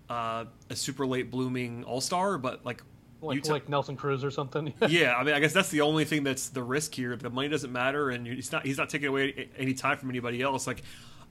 uh, 0.09 0.45
a 0.69 0.75
super 0.75 1.05
late 1.05 1.31
blooming 1.31 1.83
all 1.83 2.01
star, 2.01 2.37
but 2.37 2.65
like 2.65 2.83
like, 3.23 3.47
like 3.47 3.69
Nelson 3.69 3.95
Cruz 3.95 4.23
or 4.23 4.31
something. 4.31 4.73
yeah, 4.87 5.15
I 5.15 5.23
mean, 5.23 5.33
I 5.33 5.39
guess 5.39 5.53
that's 5.53 5.69
the 5.69 5.81
only 5.81 6.05
thing 6.05 6.23
that's 6.23 6.49
the 6.49 6.63
risk 6.63 6.93
here. 6.93 7.15
The 7.15 7.29
money 7.29 7.47
doesn't 7.47 7.71
matter, 7.71 8.09
and 8.09 8.27
he's 8.27 8.51
not 8.51 8.65
he's 8.65 8.77
not 8.77 8.89
taking 8.89 9.07
away 9.07 9.49
any 9.57 9.73
time 9.73 9.97
from 9.97 10.09
anybody 10.09 10.41
else. 10.41 10.67
Like, 10.67 10.83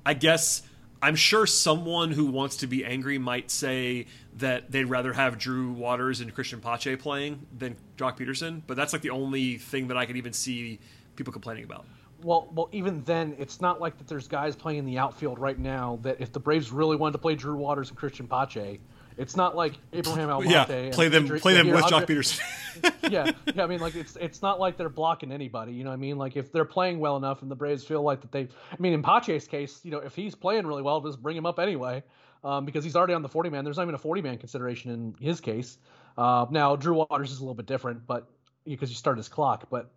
I 0.04 0.14
guess 0.14 0.62
I'm 1.02 1.16
sure 1.16 1.46
someone 1.46 2.12
who 2.12 2.26
wants 2.26 2.58
to 2.58 2.68
be 2.68 2.84
angry 2.84 3.18
might 3.18 3.50
say 3.50 4.06
that 4.36 4.70
they'd 4.70 4.84
rather 4.84 5.12
have 5.12 5.36
Drew 5.36 5.72
Waters 5.72 6.20
and 6.20 6.32
Christian 6.32 6.60
Pache 6.60 6.94
playing 6.96 7.44
than 7.58 7.76
Joc 7.96 8.18
Pederson, 8.18 8.62
but 8.68 8.76
that's 8.76 8.92
like 8.92 9.02
the 9.02 9.10
only 9.10 9.58
thing 9.58 9.88
that 9.88 9.96
I 9.96 10.06
could 10.06 10.16
even 10.16 10.32
see 10.32 10.78
people 11.16 11.32
complaining 11.32 11.64
about. 11.64 11.84
Well, 12.22 12.48
well, 12.52 12.68
even 12.70 13.02
then, 13.02 13.34
it's 13.36 13.60
not 13.60 13.80
like 13.80 13.98
that. 13.98 14.06
There's 14.06 14.28
guys 14.28 14.54
playing 14.54 14.78
in 14.78 14.86
the 14.86 14.96
outfield 14.96 15.40
right 15.40 15.58
now 15.58 15.98
that 16.02 16.20
if 16.20 16.32
the 16.32 16.38
Braves 16.38 16.70
really 16.70 16.96
wanted 16.96 17.12
to 17.12 17.18
play 17.18 17.34
Drew 17.34 17.56
Waters 17.56 17.88
and 17.88 17.98
Christian 17.98 18.28
Pache, 18.28 18.78
it's 19.16 19.36
not 19.36 19.56
like 19.56 19.74
Abraham 19.92 20.30
Almonte. 20.30 20.50
Yeah, 20.50 20.90
play 20.92 21.08
them, 21.08 21.28
Adri- 21.28 21.40
play 21.40 21.54
them 21.54 21.68
with 21.68 21.84
Joc 21.84 22.06
Pederson. 22.06 22.40
yeah, 23.10 23.30
yeah. 23.54 23.64
I 23.64 23.66
mean, 23.66 23.80
like 23.80 23.94
it's 23.94 24.16
it's 24.16 24.42
not 24.42 24.58
like 24.58 24.76
they're 24.76 24.88
blocking 24.88 25.30
anybody. 25.32 25.72
You 25.72 25.84
know, 25.84 25.90
what 25.90 25.94
I 25.94 25.98
mean, 25.98 26.16
like 26.16 26.36
if 26.36 26.52
they're 26.52 26.64
playing 26.64 27.00
well 27.00 27.16
enough 27.16 27.42
and 27.42 27.50
the 27.50 27.56
Braves 27.56 27.84
feel 27.84 28.02
like 28.02 28.20
that 28.22 28.32
they, 28.32 28.42
I 28.42 28.76
mean, 28.78 28.92
in 28.92 29.02
Pache's 29.02 29.46
case, 29.46 29.80
you 29.84 29.90
know, 29.90 29.98
if 29.98 30.14
he's 30.14 30.34
playing 30.34 30.66
really 30.66 30.82
well, 30.82 31.00
just 31.00 31.22
bring 31.22 31.36
him 31.36 31.46
up 31.46 31.58
anyway, 31.58 32.02
um, 32.44 32.64
because 32.64 32.84
he's 32.84 32.96
already 32.96 33.14
on 33.14 33.22
the 33.22 33.28
40 33.28 33.50
man. 33.50 33.64
There's 33.64 33.76
not 33.76 33.84
even 33.84 33.94
a 33.94 33.98
40 33.98 34.22
man 34.22 34.38
consideration 34.38 34.90
in 34.90 35.14
his 35.20 35.40
case. 35.40 35.78
Uh, 36.16 36.46
now 36.50 36.76
Drew 36.76 36.94
Waters 36.94 37.30
is 37.30 37.38
a 37.38 37.42
little 37.42 37.54
bit 37.54 37.66
different, 37.66 38.06
but 38.06 38.26
because 38.64 38.90
you 38.90 38.96
start 38.96 39.16
his 39.16 39.28
clock. 39.28 39.68
But 39.70 39.90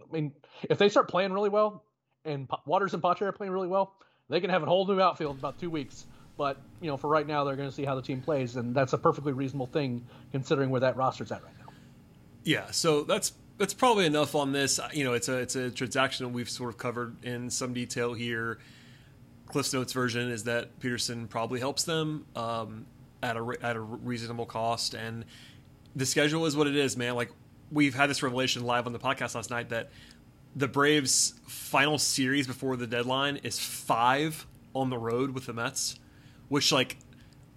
I 0.00 0.12
mean, 0.12 0.32
if 0.68 0.78
they 0.78 0.88
start 0.88 1.08
playing 1.08 1.32
really 1.32 1.50
well, 1.50 1.84
and 2.24 2.48
Waters 2.66 2.92
and 2.92 3.02
Pache 3.02 3.24
are 3.24 3.32
playing 3.32 3.52
really 3.52 3.68
well, 3.68 3.94
they 4.28 4.40
can 4.40 4.50
have 4.50 4.62
a 4.62 4.66
whole 4.66 4.86
new 4.86 5.00
outfield 5.00 5.36
in 5.36 5.38
about 5.38 5.58
two 5.58 5.70
weeks. 5.70 6.06
But 6.36 6.58
you 6.80 6.88
know, 6.88 6.96
for 6.96 7.08
right 7.08 7.26
now, 7.26 7.44
they're 7.44 7.56
going 7.56 7.68
to 7.68 7.74
see 7.74 7.84
how 7.84 7.94
the 7.94 8.02
team 8.02 8.20
plays, 8.20 8.56
and 8.56 8.74
that's 8.74 8.92
a 8.92 8.98
perfectly 8.98 9.32
reasonable 9.32 9.66
thing 9.66 10.04
considering 10.32 10.70
where 10.70 10.80
that 10.80 10.96
roster's 10.96 11.32
at 11.32 11.42
right 11.42 11.52
now. 11.58 11.72
Yeah, 12.44 12.70
so 12.70 13.02
that's 13.04 13.32
that's 13.58 13.74
probably 13.74 14.06
enough 14.06 14.34
on 14.34 14.52
this. 14.52 14.78
You 14.92 15.04
know, 15.04 15.14
it's 15.14 15.28
a 15.28 15.38
it's 15.38 15.56
a 15.56 15.70
transaction 15.70 16.32
we've 16.32 16.50
sort 16.50 16.70
of 16.70 16.78
covered 16.78 17.24
in 17.24 17.50
some 17.50 17.72
detail 17.72 18.12
here. 18.12 18.58
Cliff's 19.46 19.72
Notes 19.72 19.92
version 19.92 20.30
is 20.30 20.44
that 20.44 20.78
Pederson 20.80 21.28
probably 21.28 21.60
helps 21.60 21.84
them 21.84 22.26
um, 22.34 22.86
at 23.22 23.36
a 23.36 23.56
at 23.62 23.76
a 23.76 23.80
reasonable 23.80 24.46
cost, 24.46 24.94
and 24.94 25.24
the 25.94 26.04
schedule 26.04 26.44
is 26.46 26.56
what 26.56 26.66
it 26.66 26.76
is, 26.76 26.96
man. 26.96 27.14
Like 27.14 27.30
we've 27.72 27.94
had 27.94 28.10
this 28.10 28.22
revelation 28.22 28.64
live 28.64 28.86
on 28.86 28.92
the 28.92 28.98
podcast 28.98 29.34
last 29.34 29.50
night 29.50 29.70
that 29.70 29.90
the 30.54 30.68
Braves' 30.68 31.34
final 31.46 31.98
series 31.98 32.46
before 32.46 32.76
the 32.76 32.86
deadline 32.86 33.38
is 33.42 33.58
five 33.58 34.46
on 34.74 34.90
the 34.90 34.98
road 34.98 35.30
with 35.30 35.46
the 35.46 35.52
Mets 35.52 35.96
which 36.48 36.72
like 36.72 36.96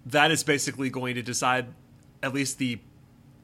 that 0.06 0.30
is 0.30 0.42
basically 0.42 0.90
going 0.90 1.14
to 1.14 1.22
decide 1.22 1.66
at 2.22 2.32
least 2.34 2.58
the 2.58 2.78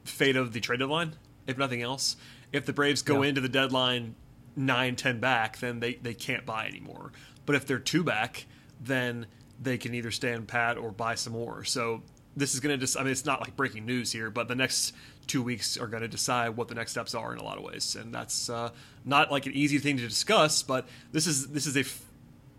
fate 0.03 0.35
of 0.35 0.53
the 0.53 0.59
trade 0.59 0.79
deadline, 0.79 1.15
if 1.45 1.57
nothing 1.57 1.81
else. 1.81 2.15
If 2.51 2.65
the 2.65 2.73
Braves 2.73 3.01
go 3.01 3.21
yeah. 3.21 3.29
into 3.29 3.41
the 3.41 3.49
deadline 3.49 4.15
nine, 4.55 4.95
ten 4.95 5.19
back, 5.19 5.59
then 5.59 5.79
they, 5.79 5.95
they 5.95 6.13
can't 6.13 6.45
buy 6.45 6.65
anymore. 6.65 7.11
But 7.45 7.55
if 7.55 7.65
they're 7.65 7.79
two 7.79 8.03
back, 8.03 8.45
then 8.81 9.27
they 9.61 9.77
can 9.77 9.93
either 9.93 10.11
stand 10.11 10.47
pat 10.47 10.77
or 10.77 10.91
buy 10.91 11.15
some 11.15 11.33
more. 11.33 11.63
So 11.63 12.03
this 12.35 12.53
is 12.53 12.59
going 12.59 12.73
to 12.73 12.77
just, 12.77 12.97
I 12.97 13.03
mean, 13.03 13.11
it's 13.11 13.25
not 13.25 13.41
like 13.41 13.55
breaking 13.55 13.85
news 13.85 14.11
here, 14.11 14.29
but 14.29 14.47
the 14.47 14.55
next 14.55 14.93
two 15.25 15.41
weeks 15.41 15.77
are 15.77 15.87
going 15.87 16.03
to 16.03 16.07
decide 16.07 16.49
what 16.49 16.67
the 16.67 16.75
next 16.75 16.91
steps 16.91 17.15
are 17.15 17.33
in 17.33 17.39
a 17.39 17.43
lot 17.43 17.57
of 17.57 17.63
ways. 17.63 17.95
And 17.95 18.13
that's 18.13 18.49
uh, 18.49 18.69
not 19.03 19.31
like 19.31 19.45
an 19.45 19.53
easy 19.53 19.79
thing 19.79 19.97
to 19.97 20.07
discuss, 20.07 20.63
but 20.63 20.87
this 21.11 21.27
is, 21.27 21.47
this 21.47 21.65
is 21.65 21.75
a 21.75 21.83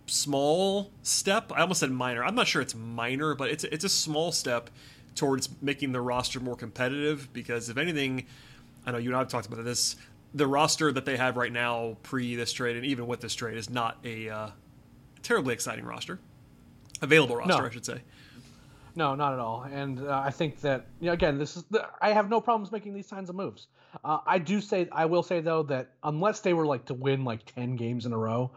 small 0.08 0.90
step. 1.02 1.52
I 1.54 1.60
almost 1.60 1.80
said 1.80 1.90
minor. 1.90 2.24
I'm 2.24 2.34
not 2.34 2.46
sure 2.46 2.62
it's 2.62 2.74
minor, 2.74 3.34
but 3.34 3.50
it's 3.50 3.64
it's 3.64 3.84
a 3.84 3.88
small 3.88 4.32
step 4.32 4.70
towards 5.14 5.48
making 5.62 5.92
the 5.92 6.00
roster 6.00 6.40
more 6.40 6.56
competitive. 6.56 7.32
Because 7.32 7.68
if 7.68 7.76
anything, 7.76 8.26
I 8.86 8.92
know 8.92 8.98
you 8.98 9.10
and 9.10 9.16
I 9.16 9.20
have 9.20 9.28
talked 9.28 9.46
about 9.46 9.64
this. 9.64 9.96
The 10.34 10.46
roster 10.46 10.92
that 10.92 11.04
they 11.04 11.16
have 11.16 11.36
right 11.36 11.52
now, 11.52 11.96
pre 12.02 12.36
this 12.36 12.52
trade, 12.52 12.76
and 12.76 12.84
even 12.84 13.06
with 13.06 13.20
this 13.20 13.34
trade, 13.34 13.56
is 13.56 13.70
not 13.70 13.98
a 14.04 14.28
uh, 14.28 14.50
terribly 15.22 15.54
exciting 15.54 15.84
roster. 15.84 16.18
Available 17.00 17.36
roster, 17.36 17.62
no. 17.62 17.66
I 17.66 17.70
should 17.70 17.86
say. 17.86 18.00
No, 18.94 19.14
not 19.14 19.32
at 19.32 19.38
all. 19.38 19.62
And 19.62 20.00
uh, 20.00 20.22
I 20.24 20.30
think 20.30 20.60
that 20.62 20.86
you 21.00 21.06
know, 21.06 21.12
again, 21.12 21.38
this 21.38 21.56
is 21.56 21.62
the, 21.70 21.88
I 22.02 22.12
have 22.12 22.28
no 22.28 22.40
problems 22.40 22.72
making 22.72 22.94
these 22.94 23.06
kinds 23.06 23.30
of 23.30 23.36
moves. 23.36 23.68
Uh, 24.04 24.18
I 24.26 24.38
do 24.38 24.60
say 24.60 24.88
I 24.92 25.06
will 25.06 25.22
say 25.22 25.40
though 25.40 25.62
that 25.64 25.92
unless 26.02 26.40
they 26.40 26.52
were 26.52 26.66
like 26.66 26.84
to 26.86 26.94
win 26.94 27.24
like 27.24 27.44
ten 27.46 27.76
games 27.76 28.06
in 28.06 28.12
a 28.12 28.18
row, 28.18 28.50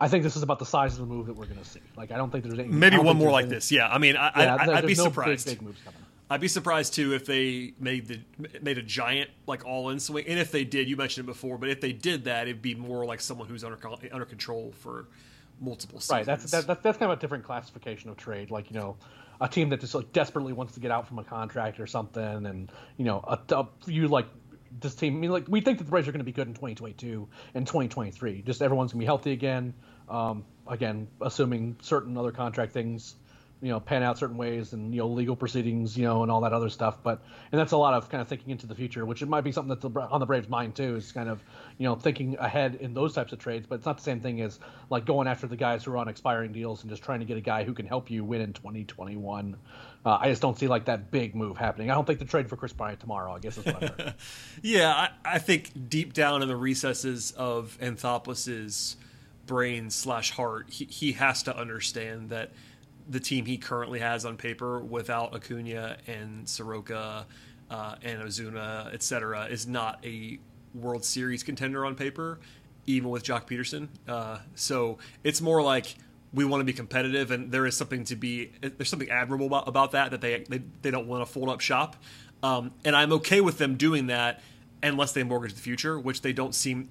I 0.00 0.08
think 0.08 0.22
this 0.22 0.36
is 0.36 0.42
about 0.42 0.58
the 0.58 0.66
size 0.66 0.94
of 0.94 1.00
the 1.00 1.14
move 1.14 1.26
that 1.26 1.36
we're 1.36 1.44
going 1.44 1.58
to 1.58 1.64
see. 1.64 1.80
Like, 1.96 2.10
I 2.10 2.16
don't 2.16 2.30
think 2.30 2.44
there's 2.44 2.58
any. 2.58 2.68
Maybe 2.68 2.96
one 2.96 3.16
more 3.16 3.30
like 3.30 3.46
any, 3.46 3.54
this. 3.54 3.70
Yeah, 3.70 3.86
I 3.88 3.98
mean, 3.98 4.16
I, 4.16 4.32
yeah, 4.36 4.54
I, 4.56 4.66
would 4.80 4.86
be 4.86 4.94
no 4.94 5.04
surprised. 5.04 5.46
Big, 5.46 5.58
big. 5.58 5.74
I'd 6.30 6.40
be 6.40 6.48
surprised 6.48 6.94
too 6.94 7.12
if 7.12 7.26
they 7.26 7.74
made 7.80 8.06
the 8.06 8.20
made 8.62 8.78
a 8.78 8.82
giant 8.82 9.30
like 9.48 9.66
all 9.66 9.90
in 9.90 9.98
swing. 9.98 10.26
And 10.28 10.38
if 10.38 10.52
they 10.52 10.62
did, 10.64 10.88
you 10.88 10.96
mentioned 10.96 11.26
it 11.26 11.32
before, 11.32 11.58
but 11.58 11.68
if 11.68 11.80
they 11.80 11.92
did 11.92 12.24
that, 12.24 12.46
it'd 12.46 12.62
be 12.62 12.76
more 12.76 13.04
like 13.04 13.20
someone 13.20 13.48
who's 13.48 13.64
under 13.64 13.78
under 14.12 14.24
control 14.24 14.72
for 14.78 15.08
multiple 15.60 15.98
seasons. 15.98 16.18
Right. 16.18 16.26
That's 16.26 16.50
that, 16.52 16.82
that's 16.82 16.98
kind 16.98 17.10
of 17.10 17.18
a 17.18 17.20
different 17.20 17.44
classification 17.44 18.10
of 18.10 18.16
trade. 18.16 18.52
Like 18.52 18.70
you 18.70 18.78
know, 18.78 18.96
a 19.40 19.48
team 19.48 19.70
that 19.70 19.80
just 19.80 19.94
like 19.94 20.12
desperately 20.12 20.52
wants 20.52 20.74
to 20.74 20.80
get 20.80 20.92
out 20.92 21.08
from 21.08 21.18
a 21.18 21.24
contract 21.24 21.80
or 21.80 21.88
something, 21.88 22.46
and 22.46 22.70
you 22.96 23.04
know, 23.04 23.24
a, 23.26 23.38
a 23.50 23.66
few 23.84 24.06
like 24.06 24.26
this 24.80 24.94
team. 24.94 25.16
I 25.16 25.18
mean, 25.18 25.30
like 25.30 25.46
we 25.48 25.60
think 25.60 25.78
that 25.78 25.84
the 25.84 25.90
Braves 25.90 26.06
are 26.06 26.12
going 26.12 26.20
to 26.20 26.24
be 26.24 26.32
good 26.32 26.46
in 26.46 26.54
2022 26.54 27.28
and 27.54 27.66
2023. 27.66 28.42
Just 28.42 28.62
everyone's 28.62 28.92
going 28.92 29.00
to 29.00 29.02
be 29.02 29.06
healthy 29.06 29.32
again. 29.32 29.74
Um, 30.10 30.44
again, 30.66 31.08
assuming 31.20 31.76
certain 31.80 32.16
other 32.16 32.32
contract 32.32 32.72
things, 32.72 33.14
you 33.62 33.68
know, 33.68 33.78
pan 33.78 34.02
out 34.02 34.16
certain 34.16 34.38
ways 34.38 34.72
and 34.72 34.94
you 34.94 35.00
know 35.00 35.08
legal 35.08 35.36
proceedings, 35.36 35.96
you 35.96 36.04
know, 36.04 36.22
and 36.22 36.32
all 36.32 36.40
that 36.40 36.52
other 36.52 36.70
stuff. 36.70 36.98
But 37.02 37.22
and 37.52 37.60
that's 37.60 37.72
a 37.72 37.76
lot 37.76 37.92
of 37.92 38.08
kind 38.08 38.22
of 38.22 38.28
thinking 38.28 38.50
into 38.50 38.66
the 38.66 38.74
future, 38.74 39.04
which 39.04 39.20
it 39.20 39.28
might 39.28 39.42
be 39.42 39.52
something 39.52 39.68
that's 39.68 39.84
on 39.84 40.20
the 40.20 40.26
Braves' 40.26 40.48
mind 40.48 40.74
too. 40.74 40.96
Is 40.96 41.12
kind 41.12 41.28
of 41.28 41.42
you 41.76 41.84
know 41.84 41.94
thinking 41.94 42.36
ahead 42.38 42.76
in 42.76 42.94
those 42.94 43.12
types 43.12 43.32
of 43.32 43.38
trades. 43.38 43.66
But 43.68 43.76
it's 43.76 43.86
not 43.86 43.98
the 43.98 44.02
same 44.02 44.20
thing 44.20 44.40
as 44.40 44.58
like 44.88 45.04
going 45.04 45.28
after 45.28 45.46
the 45.46 45.56
guys 45.56 45.84
who 45.84 45.92
are 45.92 45.98
on 45.98 46.08
expiring 46.08 46.52
deals 46.52 46.82
and 46.82 46.90
just 46.90 47.02
trying 47.02 47.20
to 47.20 47.26
get 47.26 47.36
a 47.36 47.42
guy 47.42 47.64
who 47.64 47.74
can 47.74 47.86
help 47.86 48.10
you 48.10 48.24
win 48.24 48.40
in 48.40 48.54
2021. 48.54 49.56
Uh, 50.06 50.18
I 50.18 50.30
just 50.30 50.40
don't 50.40 50.58
see 50.58 50.66
like 50.66 50.86
that 50.86 51.10
big 51.10 51.34
move 51.34 51.58
happening. 51.58 51.90
I 51.90 51.94
don't 51.94 52.06
think 52.06 52.18
the 52.18 52.24
trade 52.24 52.48
for 52.48 52.56
Kris 52.56 52.72
Bryant 52.72 53.00
tomorrow. 53.00 53.34
I 53.34 53.40
guess 53.40 53.58
is 53.58 53.66
what 53.66 54.00
I 54.00 54.14
yeah, 54.62 54.90
I, 54.90 55.10
I 55.34 55.38
think 55.38 55.90
deep 55.90 56.14
down 56.14 56.40
in 56.40 56.48
the 56.48 56.56
recesses 56.56 57.32
of 57.32 57.76
Anthopoulos' 57.82 58.96
brain 59.50 59.90
slash 59.90 60.30
heart, 60.30 60.70
he, 60.70 60.84
he 60.84 61.10
has 61.10 61.42
to 61.42 61.56
understand 61.56 62.30
that 62.30 62.52
the 63.08 63.18
team 63.18 63.46
he 63.46 63.58
currently 63.58 63.98
has 63.98 64.24
on 64.24 64.36
paper 64.36 64.78
without 64.78 65.34
Acuna 65.34 65.96
and 66.06 66.48
Soroka 66.48 67.26
uh, 67.68 67.96
and 68.04 68.22
Ozuna, 68.22 68.94
etc., 68.94 69.46
is 69.46 69.66
not 69.66 69.98
a 70.04 70.38
World 70.72 71.04
Series 71.04 71.42
contender 71.42 71.84
on 71.84 71.96
paper, 71.96 72.38
even 72.86 73.10
with 73.10 73.24
Joc 73.24 73.48
Pederson. 73.48 73.88
Uh, 74.06 74.38
so 74.54 74.98
it's 75.24 75.40
more 75.40 75.60
like 75.60 75.96
we 76.32 76.44
want 76.44 76.60
to 76.60 76.64
be 76.64 76.72
competitive, 76.72 77.32
and 77.32 77.50
there 77.50 77.66
is 77.66 77.76
something 77.76 78.04
to 78.04 78.14
be 78.14 78.52
there's 78.60 78.88
something 78.88 79.10
admirable 79.10 79.46
about, 79.46 79.66
about 79.66 79.90
that 79.90 80.12
that 80.12 80.20
they, 80.20 80.44
they 80.48 80.62
they 80.82 80.92
don't 80.92 81.08
want 81.08 81.26
to 81.26 81.32
fold 81.32 81.48
up 81.48 81.60
shop, 81.60 81.96
um, 82.44 82.70
and 82.84 82.94
I'm 82.94 83.12
okay 83.14 83.40
with 83.40 83.58
them 83.58 83.74
doing 83.74 84.06
that 84.06 84.42
unless 84.80 85.10
they 85.10 85.24
mortgage 85.24 85.54
the 85.54 85.60
future, 85.60 85.98
which 85.98 86.22
they 86.22 86.32
don't 86.32 86.54
seem, 86.54 86.90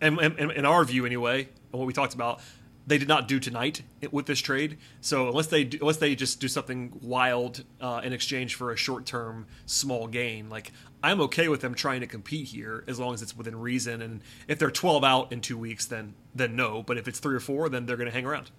and 0.00 0.18
in 0.18 0.66
our 0.66 0.84
view 0.84 1.06
anyway, 1.06 1.48
what 1.78 1.86
we 1.86 1.92
talked 1.92 2.14
about, 2.14 2.40
they 2.86 2.98
did 2.98 3.08
not 3.08 3.28
do 3.28 3.40
tonight 3.40 3.82
with 4.10 4.26
this 4.26 4.40
trade. 4.40 4.78
So 5.00 5.28
unless 5.28 5.46
they 5.46 5.64
do, 5.64 5.78
unless 5.80 5.96
they 5.96 6.14
just 6.14 6.40
do 6.40 6.48
something 6.48 6.98
wild 7.02 7.64
uh, 7.80 8.02
in 8.04 8.12
exchange 8.12 8.56
for 8.56 8.72
a 8.72 8.76
short 8.76 9.06
term 9.06 9.46
small 9.66 10.06
gain, 10.06 10.50
like 10.50 10.72
I'm 11.02 11.20
okay 11.22 11.48
with 11.48 11.60
them 11.60 11.74
trying 11.74 12.00
to 12.00 12.06
compete 12.06 12.48
here 12.48 12.84
as 12.86 12.98
long 12.98 13.14
as 13.14 13.22
it's 13.22 13.36
within 13.36 13.58
reason. 13.58 14.02
And 14.02 14.20
if 14.48 14.58
they're 14.58 14.70
12 14.70 15.04
out 15.04 15.32
in 15.32 15.40
two 15.40 15.56
weeks, 15.56 15.86
then 15.86 16.14
then 16.34 16.56
no. 16.56 16.82
But 16.82 16.98
if 16.98 17.08
it's 17.08 17.20
three 17.20 17.34
or 17.34 17.40
four, 17.40 17.68
then 17.68 17.86
they're 17.86 17.96
going 17.96 18.08
to 18.08 18.14
hang 18.14 18.26
around. 18.26 18.50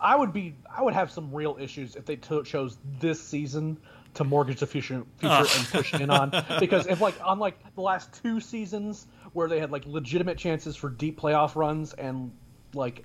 I 0.00 0.16
would 0.16 0.32
be 0.32 0.54
I 0.74 0.82
would 0.82 0.94
have 0.94 1.10
some 1.10 1.32
real 1.32 1.58
issues 1.60 1.96
if 1.96 2.06
they 2.06 2.16
t- 2.16 2.42
chose 2.42 2.78
this 3.00 3.20
season 3.20 3.76
to 4.14 4.24
mortgage 4.24 4.60
the 4.60 4.66
future, 4.66 5.04
future 5.18 5.32
uh. 5.32 5.46
and 5.56 5.68
push 5.68 5.94
in 5.94 6.10
on 6.10 6.30
because 6.60 6.86
if 6.86 7.00
like 7.00 7.14
on 7.24 7.38
like 7.38 7.58
the 7.74 7.80
last 7.80 8.22
two 8.22 8.40
seasons 8.40 9.06
where 9.32 9.48
they 9.48 9.60
had 9.60 9.70
like 9.70 9.86
legitimate 9.86 10.38
chances 10.38 10.76
for 10.76 10.88
deep 10.88 11.20
playoff 11.20 11.54
runs 11.54 11.92
and 11.94 12.32
like 12.74 13.04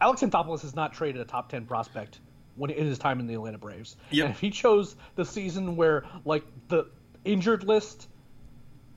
Alex 0.00 0.22
Anthopoulos 0.22 0.62
has 0.62 0.74
not 0.74 0.92
traded 0.92 1.20
a 1.20 1.24
top 1.24 1.48
ten 1.48 1.66
prospect 1.66 2.20
when 2.56 2.70
in 2.70 2.86
his 2.86 2.98
time 2.98 3.20
in 3.20 3.26
the 3.26 3.34
Atlanta 3.34 3.58
Braves. 3.58 3.96
Yep. 4.10 4.24
And 4.24 4.34
if 4.34 4.40
he 4.40 4.50
chose 4.50 4.96
the 5.16 5.24
season 5.24 5.76
where 5.76 6.04
like 6.24 6.44
the 6.68 6.86
injured 7.24 7.64
list 7.64 8.08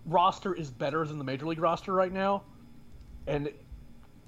roster 0.06 0.54
is 0.54 0.70
better 0.70 1.06
than 1.06 1.18
the 1.18 1.24
major 1.24 1.46
league 1.46 1.60
roster 1.60 1.94
right 1.94 2.12
now, 2.12 2.44
and 3.26 3.50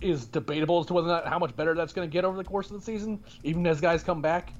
is 0.01 0.25
debatable 0.25 0.79
as 0.79 0.85
to 0.87 0.93
whether 0.93 1.07
or 1.07 1.11
not 1.11 1.27
how 1.27 1.39
much 1.39 1.55
better 1.55 1.75
that's 1.75 1.93
going 1.93 2.07
to 2.07 2.11
get 2.11 2.25
over 2.25 2.37
the 2.37 2.43
course 2.43 2.69
of 2.71 2.79
the 2.79 2.81
season, 2.81 3.21
even 3.43 3.65
as 3.67 3.81
guys 3.81 4.03
come 4.03 4.21
back. 4.21 4.53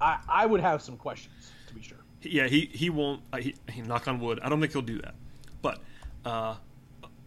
I, 0.00 0.18
I 0.28 0.46
would 0.46 0.60
have 0.60 0.82
some 0.82 0.96
questions 0.96 1.52
to 1.68 1.74
be 1.74 1.82
sure. 1.82 1.98
Yeah, 2.22 2.46
he 2.46 2.70
he 2.72 2.90
won't. 2.90 3.22
Uh, 3.32 3.38
he, 3.38 3.54
he, 3.70 3.82
knock 3.82 4.08
on 4.08 4.18
wood. 4.18 4.40
I 4.42 4.48
don't 4.48 4.60
think 4.60 4.72
he'll 4.72 4.82
do 4.82 5.00
that, 5.02 5.14
but 5.60 5.80
uh, 6.24 6.56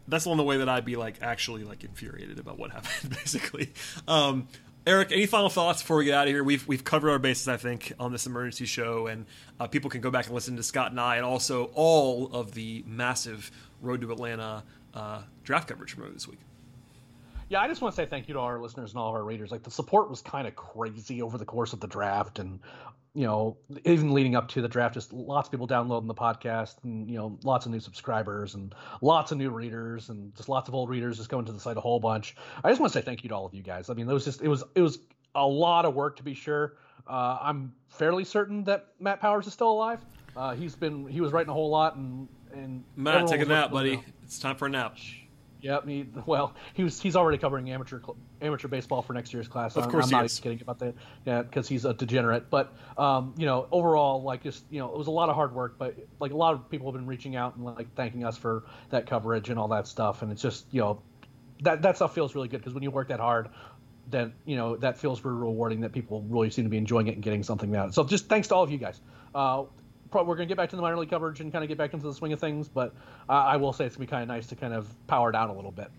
that's 0.08 0.24
the 0.24 0.30
only 0.30 0.46
way 0.46 0.58
that 0.58 0.70
I'd 0.70 0.86
be 0.86 0.96
like 0.96 1.22
actually 1.22 1.64
like 1.64 1.84
infuriated 1.84 2.40
about 2.40 2.58
what 2.58 2.72
happened. 2.78 3.10
Basically, 3.12 3.74
um, 4.08 4.48
Eric, 4.86 5.12
any 5.12 5.26
final 5.26 5.50
thoughts 5.50 5.82
before 5.82 5.98
we 5.98 6.06
get 6.06 6.14
out 6.14 6.28
of 6.28 6.34
here? 6.34 6.44
We've 6.44 6.66
we've 6.68 6.84
covered 6.84 7.10
our 7.10 7.20
bases, 7.20 7.50
I 7.50 7.58
think, 7.58 7.92
on 8.00 8.12
this 8.12 8.26
emergency 8.26 8.66
show, 8.66 9.08
and 9.08 9.26
uh, 9.60 9.68
people 9.68 9.90
can 9.90 10.00
go 10.00 10.10
back 10.10 10.28
and 10.28 10.36
listen 10.36 10.56
to 10.56 10.64
Scott 10.64 10.92
and 10.92 11.00
I, 11.00 11.18
and 11.18 11.26
also 11.26 11.66
all 11.74 12.30
of 12.34 12.54
the 12.54 12.84
massive 12.88 13.52
Road 13.82 14.02
to 14.02 14.12
Atlanta 14.12 14.64
uh, 14.94 15.22
draft 15.44 15.68
coverage 15.68 15.94
from 15.94 16.14
this 16.14 16.28
week. 16.28 16.40
Yeah, 17.50 17.62
I 17.62 17.68
just 17.68 17.82
want 17.82 17.96
to 17.96 18.02
say 18.02 18.06
thank 18.06 18.28
you 18.28 18.34
to 18.34 18.40
all 18.40 18.46
our 18.46 18.60
listeners 18.60 18.92
and 18.92 19.00
all 19.00 19.10
of 19.10 19.16
our 19.16 19.24
readers. 19.24 19.52
Like 19.52 19.64
the 19.64 19.72
support 19.72 20.10
was 20.10 20.22
kind 20.22 20.48
of 20.48 20.56
crazy 20.56 21.22
over 21.22 21.38
the 21.38 21.46
course 21.46 21.74
of 21.74 21.80
the 21.80 21.88
draft, 21.88 22.40
and 22.40 22.60
you 23.14 23.26
know, 23.26 23.58
even 23.86 24.14
leading 24.14 24.36
up 24.36 24.48
to 24.50 24.62
the 24.62 24.68
draft, 24.68 24.94
just 24.94 25.12
lots 25.12 25.48
of 25.48 25.52
people 25.52 25.68
downloading 25.68 26.08
the 26.08 26.14
podcast, 26.14 26.76
and 26.84 27.10
you 27.10 27.18
know, 27.18 27.38
lots 27.44 27.66
of 27.66 27.72
new 27.72 27.80
subscribers 27.80 28.56
and 28.56 28.76
lots 29.02 29.32
of 29.32 29.38
new 29.38 29.50
readers, 29.50 30.10
and 30.10 30.36
just 30.36 30.50
lots 30.50 30.68
of 30.68 30.76
old 30.76 30.90
readers 30.90 31.18
just 31.18 31.30
going 31.30 31.46
to 31.46 31.52
the 31.52 31.60
site 31.60 31.78
a 31.78 31.82
whole 31.82 32.00
bunch. 32.00 32.36
I 32.64 32.70
just 32.70 32.80
want 32.80 32.94
to 32.94 33.00
say 33.00 33.04
thank 33.04 33.24
you 33.24 33.30
to 33.30 33.36
all 33.36 33.46
of 33.46 33.54
you 33.54 33.64
guys. 33.64 33.90
I 33.90 33.94
mean, 33.94 34.10
it 34.10 34.14
was 34.14 34.26
just 34.26 34.42
it 34.42 34.48
was 34.48 34.64
it 34.76 34.82
was 34.82 35.00
a 35.36 35.46
lot 35.46 35.86
of 35.86 35.96
work 35.96 36.16
to 36.18 36.24
be 36.24 36.34
sure. 36.34 36.78
Uh, 37.08 37.38
I'm 37.42 37.74
fairly 37.90 38.24
certain 38.24 38.64
that 38.66 38.88
Matt 39.00 39.22
Powers 39.22 39.48
is 39.48 39.54
still 39.54 39.72
alive. 39.72 40.06
Uh, 40.36 40.54
he's 40.54 40.76
been 40.76 41.08
he 41.08 41.22
was 41.22 41.32
writing 41.32 41.50
a 41.50 41.54
whole 41.54 41.70
lot, 41.70 41.96
and 41.96 42.28
and 42.54 42.84
Matt, 42.96 43.28
take 43.28 43.42
a 43.42 43.46
nap, 43.46 43.72
buddy. 43.72 44.04
It's 44.24 44.40
time 44.40 44.56
for 44.56 44.68
a 44.68 44.70
nap. 44.70 44.98
Yep. 45.62 45.88
He, 45.88 46.06
well, 46.26 46.54
he 46.74 46.84
was 46.84 47.00
he's 47.00 47.16
already 47.16 47.38
covering 47.38 47.70
amateur 47.72 48.00
amateur 48.42 48.68
baseball 48.68 49.02
for 49.02 49.14
next 49.14 49.34
year's 49.34 49.48
class. 49.48 49.76
Of 49.76 49.86
I'm, 49.86 49.92
course, 49.92 50.06
I'm, 50.06 50.12
not 50.12 50.26
is. 50.26 50.40
kidding 50.40 50.62
about 50.62 50.80
that. 50.80 50.96
Yeah, 51.26 51.42
because 51.42 51.68
he's 51.68 51.86
a 51.86 51.94
degenerate. 51.94 52.50
But 52.50 52.74
um, 52.98 53.34
you 53.38 53.46
know, 53.46 53.68
overall, 53.72 54.22
like 54.22 54.44
just 54.44 54.64
you 54.70 54.80
know, 54.80 54.92
it 54.92 54.98
was 54.98 55.08
a 55.08 55.12
lot 55.12 55.30
of 55.30 55.36
hard 55.36 55.54
work. 55.54 55.76
But 55.78 55.96
like 56.20 56.32
a 56.32 56.38
lot 56.38 56.54
of 56.54 56.70
people 56.70 56.88
have 56.88 57.00
been 57.00 57.08
reaching 57.08 57.36
out 57.36 57.56
and 57.56 57.66
like 57.66 57.94
thanking 57.96 58.24
us 58.24 58.38
for 58.38 58.64
that 58.90 59.08
coverage 59.08 59.50
and 59.50 59.60
all 59.60 59.68
that 59.70 59.88
stuff. 59.88 60.22
And 60.22 60.32
it's 60.32 60.42
just 60.42 60.66
you 60.72 60.82
know, 60.82 61.02
that 61.62 61.82
that 61.82 61.96
stuff 61.96 62.14
feels 62.14 62.36
really 62.36 62.48
good 62.48 62.60
because 62.60 62.74
when 62.74 62.84
you 62.84 62.92
work 62.92 63.10
that 63.10 63.20
hard, 63.20 63.50
then 64.10 64.34
you 64.46 64.56
know 64.56 64.76
that 64.78 64.98
feels 64.98 65.20
very 65.20 65.36
rewarding. 65.36 65.82
That 65.82 65.92
people 65.92 66.24
really 66.30 66.50
seem 66.50 66.66
to 66.66 66.70
be 66.70 66.78
enjoying 66.78 67.08
it 67.08 67.16
and 67.16 67.24
getting 67.24 67.44
something 67.44 67.76
out. 67.76 67.86
of 67.86 67.90
it 67.92 67.94
So 67.94 68.04
just 68.04 68.28
thanks 68.28 68.48
to 68.50 68.56
all 68.56 68.64
of 68.64 68.72
you 68.72 68.78
guys. 68.78 69.02
Uh, 69.34 69.66
we're 70.12 70.24
going 70.24 70.40
to 70.40 70.46
get 70.46 70.58
back 70.58 70.70
to 70.70 70.76
the 70.76 70.82
minor 70.82 70.98
league 70.98 71.10
coverage 71.10 71.40
and 71.42 71.52
kind 71.52 71.64
of 71.64 71.68
get 71.68 71.78
back 71.78 71.94
into 71.94 72.06
the 72.06 72.14
swing 72.14 72.34
of 72.34 72.40
things. 72.40 72.68
But 72.68 72.94
uh, 73.30 73.34
I 73.34 73.58
will 73.58 73.74
say 73.74 73.86
it's 73.86 73.96
going 73.96 74.08
to 74.08 74.12
be 74.12 74.16
kind 74.16 74.24
of 74.24 74.28
nice 74.28 74.48
to 74.48 74.56
kind 74.56 74.74
of 74.74 74.88
power 75.08 75.32
down 75.32 75.50
a 75.50 75.54
little 75.54 75.72
bit. 75.72 75.90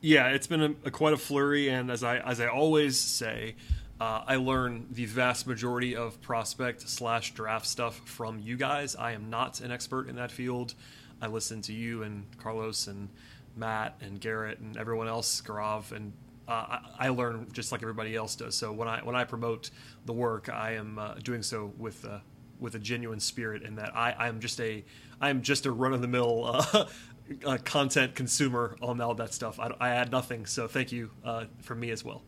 Yeah, 0.00 0.28
it's 0.28 0.46
been 0.46 0.62
a, 0.62 0.74
a 0.86 0.90
quite 0.90 1.12
a 1.12 1.18
flurry, 1.18 1.68
and 1.68 1.90
as 1.90 2.02
I 2.02 2.18
as 2.18 2.40
I 2.40 2.46
always 2.46 2.98
say, 2.98 3.54
uh, 4.00 4.24
I 4.26 4.36
learn 4.36 4.86
the 4.90 5.04
vast 5.04 5.46
majority 5.46 5.94
of 5.94 6.20
prospect 6.22 6.88
slash 6.88 7.34
draft 7.34 7.66
stuff 7.66 8.00
from 8.06 8.38
you 8.38 8.56
guys. 8.56 8.96
I 8.96 9.12
am 9.12 9.28
not 9.28 9.60
an 9.60 9.70
expert 9.70 10.08
in 10.08 10.16
that 10.16 10.30
field. 10.30 10.74
I 11.20 11.26
listen 11.26 11.60
to 11.62 11.74
you 11.74 12.02
and 12.02 12.24
Carlos 12.38 12.86
and 12.86 13.10
Matt 13.56 13.96
and 14.00 14.18
Garrett 14.18 14.58
and 14.60 14.76
everyone 14.78 15.06
else, 15.06 15.42
Gaurav, 15.42 15.92
and 15.92 16.14
uh, 16.48 16.78
I, 16.98 17.06
I, 17.06 17.08
learn 17.10 17.48
just 17.52 17.72
like 17.72 17.82
everybody 17.82 18.16
else 18.16 18.34
does. 18.36 18.56
So 18.56 18.72
when 18.72 18.88
I 18.88 19.00
when 19.04 19.14
I 19.14 19.24
promote 19.24 19.70
the 20.06 20.14
work, 20.14 20.48
I 20.48 20.72
am 20.72 20.98
uh, 20.98 21.14
doing 21.22 21.42
so 21.42 21.72
with 21.76 22.02
uh, 22.06 22.20
with 22.60 22.74
a 22.74 22.78
genuine 22.78 23.20
spirit 23.20 23.62
in 23.62 23.76
that 23.76 23.96
I 23.96 24.14
I'm 24.18 24.40
just 24.40 24.60
a 24.60 24.84
I'm 25.20 25.42
just 25.42 25.66
a 25.66 25.72
run 25.72 25.92
of 25.92 26.00
the 26.00 26.08
mill 26.08 26.44
uh, 26.46 26.84
uh, 27.46 27.58
content 27.64 28.14
consumer 28.14 28.76
on 28.80 29.00
all 29.00 29.14
that 29.14 29.34
stuff. 29.34 29.58
I, 29.60 29.72
I 29.80 29.90
add 29.90 30.10
nothing, 30.10 30.46
so 30.46 30.66
thank 30.68 30.92
you 30.92 31.10
uh, 31.24 31.44
from 31.60 31.80
me 31.80 31.90
as 31.90 32.04
well. 32.04 32.22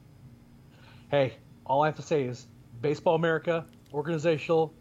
Hey, 1.10 1.34
all 1.66 1.82
I 1.82 1.86
have 1.86 1.96
to 1.96 2.02
say 2.02 2.24
is 2.24 2.46
Baseball 2.80 3.14
America 3.14 3.64
organizational 3.92 4.72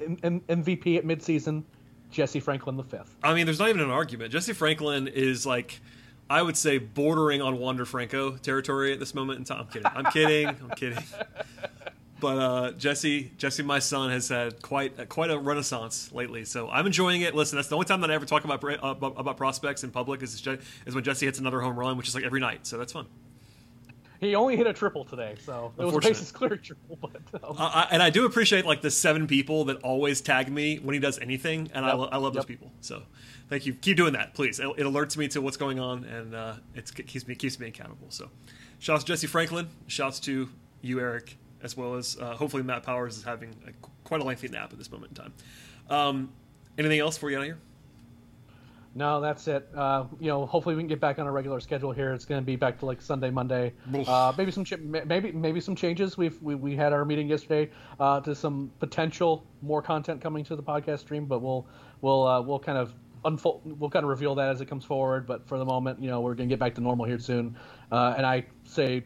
M- 0.00 0.18
M- 0.22 0.40
MVP 0.48 0.98
at 0.98 1.04
midseason, 1.04 1.64
Jesse 2.10 2.40
Franklin 2.40 2.76
the 2.76 2.84
fifth. 2.84 3.16
I 3.22 3.34
mean, 3.34 3.46
there's 3.46 3.58
not 3.58 3.68
even 3.68 3.80
an 3.80 3.90
argument. 3.90 4.32
Jesse 4.32 4.52
Franklin 4.52 5.08
is 5.08 5.46
like. 5.46 5.80
I 6.30 6.42
would 6.42 6.58
say 6.58 6.76
bordering 6.76 7.40
on 7.40 7.56
Wander 7.58 7.86
Franco 7.86 8.36
territory 8.36 8.92
at 8.92 9.00
this 9.00 9.14
moment 9.14 9.38
in 9.38 9.44
time. 9.46 9.60
I'm 9.60 9.66
kidding. 9.68 9.86
I'm 9.86 10.04
kidding. 10.12 10.46
I'm 10.48 10.70
kidding. 10.76 10.98
But 12.20 12.38
uh, 12.38 12.72
Jesse, 12.72 13.30
Jesse, 13.38 13.62
my 13.62 13.78
son 13.78 14.10
has 14.10 14.28
had 14.28 14.60
quite 14.60 15.08
quite 15.08 15.30
a 15.30 15.38
renaissance 15.38 16.12
lately. 16.12 16.44
So 16.44 16.68
I'm 16.68 16.86
enjoying 16.86 17.22
it. 17.22 17.34
Listen, 17.34 17.56
that's 17.56 17.68
the 17.68 17.76
only 17.76 17.86
time 17.86 18.00
that 18.00 18.10
I 18.10 18.14
ever 18.14 18.26
talk 18.26 18.44
about 18.44 18.62
about, 18.64 19.14
about 19.16 19.36
prospects 19.36 19.84
in 19.84 19.90
public 19.90 20.22
is 20.22 20.44
is 20.86 20.94
when 20.94 21.04
Jesse 21.04 21.26
hits 21.26 21.38
another 21.38 21.60
home 21.60 21.78
run, 21.78 21.96
which 21.96 22.08
is 22.08 22.14
like 22.14 22.24
every 22.24 22.40
night. 22.40 22.66
So 22.66 22.76
that's 22.76 22.92
fun. 22.92 23.06
He 24.20 24.34
only 24.34 24.56
hit 24.56 24.66
a 24.66 24.72
triple 24.72 25.04
today, 25.04 25.36
so 25.44 25.72
it 25.78 25.84
was 25.84 25.94
a 25.94 26.00
bases 26.00 26.32
clear 26.32 26.56
triple. 26.56 26.98
But 27.00 27.44
um. 27.44 27.56
uh, 27.56 27.70
I, 27.72 27.88
and 27.92 28.02
I 28.02 28.10
do 28.10 28.26
appreciate 28.26 28.66
like 28.66 28.82
the 28.82 28.90
seven 28.90 29.28
people 29.28 29.66
that 29.66 29.76
always 29.82 30.20
tag 30.20 30.50
me 30.50 30.78
when 30.78 30.94
he 30.94 30.98
does 30.98 31.20
anything, 31.20 31.70
and 31.72 31.84
yep. 31.84 31.94
I, 31.94 31.96
lo- 31.96 32.08
I 32.10 32.16
love 32.16 32.34
yep. 32.34 32.42
those 32.42 32.46
people. 32.46 32.72
So 32.80 33.02
thank 33.48 33.64
you. 33.64 33.74
Keep 33.74 33.96
doing 33.96 34.14
that, 34.14 34.34
please. 34.34 34.58
It, 34.58 34.66
it 34.76 34.84
alerts 34.84 35.16
me 35.16 35.28
to 35.28 35.40
what's 35.40 35.56
going 35.56 35.78
on, 35.78 36.02
and 36.02 36.34
uh, 36.34 36.54
it 36.74 36.92
keeps 37.06 37.28
me 37.28 37.36
keeps 37.36 37.60
me 37.60 37.68
accountable. 37.68 38.08
So, 38.08 38.28
shouts 38.80 39.04
to 39.04 39.12
Jesse 39.12 39.28
Franklin. 39.28 39.68
Shouts 39.86 40.18
to 40.20 40.48
you, 40.82 40.98
Eric 40.98 41.36
as 41.62 41.76
well 41.76 41.94
as 41.94 42.16
uh, 42.20 42.34
hopefully 42.34 42.62
Matt 42.62 42.82
Powers 42.82 43.16
is 43.16 43.24
having 43.24 43.54
a, 43.66 43.72
quite 44.04 44.20
a 44.20 44.24
lengthy 44.24 44.48
nap 44.48 44.72
at 44.72 44.78
this 44.78 44.90
moment 44.90 45.18
in 45.18 45.24
time. 45.24 45.32
Um, 45.90 46.32
anything 46.76 47.00
else 47.00 47.16
for 47.16 47.30
you 47.30 47.38
out 47.38 47.44
here? 47.44 47.58
No, 48.94 49.20
that's 49.20 49.46
it. 49.46 49.68
Uh, 49.76 50.06
you 50.18 50.26
know, 50.26 50.46
hopefully 50.46 50.74
we 50.74 50.80
can 50.80 50.88
get 50.88 51.00
back 51.00 51.18
on 51.18 51.26
a 51.26 51.30
regular 51.30 51.60
schedule 51.60 51.92
here. 51.92 52.12
It's 52.12 52.24
going 52.24 52.40
to 52.40 52.44
be 52.44 52.56
back 52.56 52.78
to 52.80 52.86
like 52.86 53.00
Sunday, 53.00 53.30
Monday. 53.30 53.72
Uh, 54.08 54.32
maybe 54.36 54.50
some 54.50 54.64
maybe 55.06 55.30
maybe 55.30 55.60
some 55.60 55.76
changes. 55.76 56.16
We've 56.16 56.40
we, 56.42 56.54
we 56.54 56.74
had 56.74 56.92
our 56.92 57.04
meeting 57.04 57.28
yesterday 57.28 57.70
uh, 58.00 58.20
to 58.22 58.34
some 58.34 58.72
potential 58.80 59.44
more 59.62 59.82
content 59.82 60.20
coming 60.20 60.44
to 60.46 60.56
the 60.56 60.62
podcast 60.62 61.00
stream, 61.00 61.26
but 61.26 61.42
we'll 61.42 61.66
we'll 62.00 62.26
uh, 62.26 62.40
we'll 62.40 62.58
kind 62.58 62.78
of 62.78 62.92
unfold. 63.24 63.60
We'll 63.78 63.90
kind 63.90 64.04
of 64.04 64.10
reveal 64.10 64.34
that 64.36 64.48
as 64.48 64.60
it 64.60 64.66
comes 64.66 64.84
forward. 64.84 65.26
But 65.26 65.46
for 65.46 65.58
the 65.58 65.64
moment, 65.64 66.02
you 66.02 66.10
know, 66.10 66.20
we're 66.20 66.34
going 66.34 66.48
to 66.48 66.52
get 66.52 66.58
back 66.58 66.74
to 66.76 66.80
normal 66.80 67.04
here 67.04 67.18
soon. 67.18 67.56
Uh, 67.92 68.14
and 68.16 68.26
I 68.26 68.46
say 68.64 69.04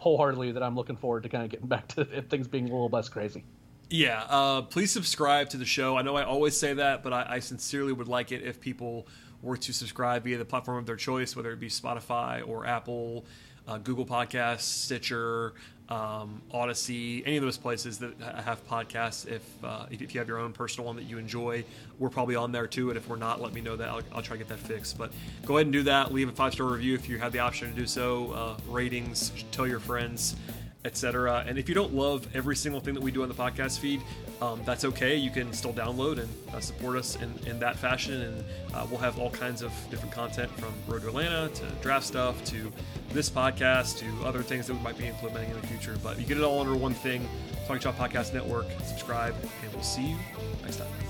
wholeheartedly 0.00 0.52
that 0.52 0.62
I'm 0.62 0.74
looking 0.74 0.96
forward 0.96 1.22
to 1.24 1.28
kind 1.28 1.44
of 1.44 1.50
getting 1.50 1.68
back 1.68 1.88
to 1.88 2.04
things 2.28 2.48
being 2.48 2.64
a 2.64 2.72
little 2.72 2.88
less 2.88 3.08
crazy. 3.08 3.44
Yeah, 3.90 4.24
uh, 4.28 4.62
please 4.62 4.90
subscribe 4.92 5.50
to 5.50 5.56
the 5.56 5.64
show. 5.64 5.96
I 5.96 6.02
know 6.02 6.16
I 6.16 6.24
always 6.24 6.56
say 6.56 6.74
that, 6.74 7.02
but 7.02 7.12
I, 7.12 7.26
I, 7.28 7.38
sincerely 7.40 7.92
would 7.92 8.06
like 8.06 8.30
it 8.30 8.42
if 8.42 8.60
people 8.60 9.08
were 9.42 9.56
to 9.56 9.72
subscribe 9.72 10.22
via 10.22 10.38
the 10.38 10.44
platform 10.44 10.78
of 10.78 10.86
their 10.86 10.96
choice, 10.96 11.34
whether 11.34 11.50
it 11.50 11.58
be 11.58 11.68
Spotify 11.68 12.46
or 12.46 12.66
Apple, 12.66 13.24
uh, 13.70 13.78
Google 13.78 14.04
Podcasts, 14.04 14.62
Stitcher, 14.62 15.52
um, 15.88 16.42
Audacy, 16.52 17.22
any 17.24 17.36
of 17.36 17.42
those 17.42 17.56
places 17.56 17.98
that 17.98 18.12
have 18.44 18.66
podcasts. 18.68 19.26
If, 19.26 19.42
uh, 19.64 19.86
if 19.90 20.14
you 20.14 20.20
have 20.20 20.28
your 20.28 20.38
own 20.38 20.52
personal 20.52 20.86
one 20.86 20.96
that 20.96 21.04
you 21.04 21.18
enjoy, 21.18 21.64
we're 21.98 22.10
probably 22.10 22.36
on 22.36 22.52
there 22.52 22.66
too. 22.66 22.90
And 22.90 22.96
if 22.96 23.08
we're 23.08 23.16
not, 23.16 23.40
let 23.40 23.52
me 23.52 23.60
know 23.60 23.76
that. 23.76 23.88
I'll, 23.88 24.02
I'll 24.12 24.22
try 24.22 24.36
to 24.36 24.38
get 24.38 24.48
that 24.48 24.58
fixed. 24.58 24.98
But 24.98 25.12
go 25.44 25.56
ahead 25.56 25.66
and 25.66 25.72
do 25.72 25.84
that. 25.84 26.12
Leave 26.12 26.28
a 26.28 26.32
five 26.32 26.52
star 26.52 26.66
review 26.66 26.94
if 26.94 27.08
you 27.08 27.18
have 27.18 27.32
the 27.32 27.40
option 27.40 27.70
to 27.70 27.76
do 27.76 27.86
so. 27.86 28.32
Uh, 28.32 28.56
ratings, 28.68 29.32
tell 29.52 29.66
your 29.66 29.80
friends 29.80 30.36
etc. 30.84 31.44
And 31.46 31.58
if 31.58 31.68
you 31.68 31.74
don't 31.74 31.94
love 31.94 32.26
every 32.34 32.56
single 32.56 32.80
thing 32.80 32.94
that 32.94 33.02
we 33.02 33.10
do 33.10 33.22
on 33.22 33.28
the 33.28 33.34
podcast 33.34 33.78
feed, 33.78 34.00
um, 34.40 34.60
that's 34.64 34.84
okay. 34.86 35.16
You 35.16 35.30
can 35.30 35.52
still 35.52 35.72
download 35.72 36.18
and 36.18 36.28
uh, 36.54 36.60
support 36.60 36.96
us 36.96 37.16
in, 37.16 37.34
in 37.46 37.58
that 37.60 37.76
fashion. 37.76 38.22
And 38.22 38.44
uh, 38.74 38.86
we'll 38.90 39.00
have 39.00 39.18
all 39.18 39.30
kinds 39.30 39.62
of 39.62 39.72
different 39.90 40.14
content 40.14 40.50
from 40.58 40.72
Road 40.88 41.02
to 41.02 41.08
Atlanta 41.08 41.48
to 41.48 41.64
draft 41.82 42.06
stuff 42.06 42.42
to 42.46 42.72
this 43.12 43.28
podcast 43.28 43.98
to 43.98 44.26
other 44.26 44.42
things 44.42 44.66
that 44.68 44.74
we 44.74 44.80
might 44.80 44.96
be 44.96 45.06
implementing 45.06 45.50
in 45.50 45.60
the 45.60 45.66
future. 45.66 45.96
But 46.02 46.18
you 46.18 46.24
get 46.26 46.38
it 46.38 46.44
all 46.44 46.60
under 46.60 46.74
one 46.74 46.94
thing 46.94 47.28
Talking 47.66 47.80
Chop 47.80 47.96
Podcast 47.96 48.32
Network. 48.34 48.66
Subscribe, 48.84 49.34
and 49.62 49.72
we'll 49.72 49.82
see 49.82 50.08
you 50.08 50.16
next 50.62 50.76
time. 50.76 51.09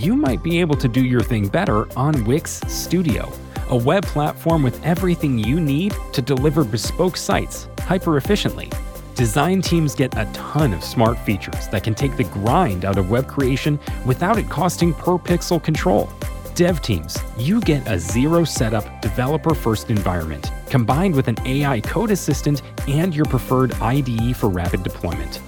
you 0.00 0.16
might 0.16 0.42
be 0.42 0.58
able 0.58 0.76
to 0.76 0.88
do 0.88 1.04
your 1.04 1.20
thing 1.20 1.46
better 1.46 1.86
on 1.94 2.24
Wix 2.24 2.62
Studio, 2.68 3.30
a 3.68 3.76
web 3.76 4.02
platform 4.06 4.62
with 4.62 4.82
everything 4.82 5.38
you 5.38 5.60
need 5.60 5.94
to 6.14 6.22
deliver 6.22 6.64
bespoke 6.64 7.18
sites 7.18 7.68
hyper 7.80 8.16
efficiently. 8.16 8.70
Design 9.14 9.60
teams 9.60 9.94
get 9.94 10.16
a 10.16 10.24
ton 10.32 10.72
of 10.72 10.82
smart 10.82 11.18
features 11.18 11.68
that 11.68 11.84
can 11.84 11.94
take 11.94 12.16
the 12.16 12.24
grind 12.24 12.86
out 12.86 12.96
of 12.96 13.10
web 13.10 13.28
creation 13.28 13.78
without 14.06 14.38
it 14.38 14.48
costing 14.48 14.94
per 14.94 15.18
pixel 15.18 15.62
control. 15.62 16.08
Dev 16.54 16.80
teams, 16.80 17.18
you 17.36 17.60
get 17.60 17.86
a 17.86 17.98
zero 17.98 18.42
setup, 18.42 19.02
developer 19.02 19.54
first 19.54 19.90
environment 19.90 20.50
combined 20.70 21.14
with 21.14 21.28
an 21.28 21.36
AI 21.44 21.80
code 21.80 22.10
assistant 22.10 22.62
and 22.88 23.14
your 23.14 23.26
preferred 23.26 23.74
IDE 23.82 24.34
for 24.34 24.48
rapid 24.48 24.82
deployment. 24.82 25.40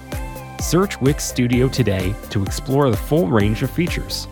Search 0.61 1.01
Wix 1.01 1.25
Studio 1.25 1.67
today 1.67 2.13
to 2.29 2.43
explore 2.43 2.91
the 2.91 2.97
full 2.97 3.27
range 3.27 3.63
of 3.63 3.71
features. 3.71 4.27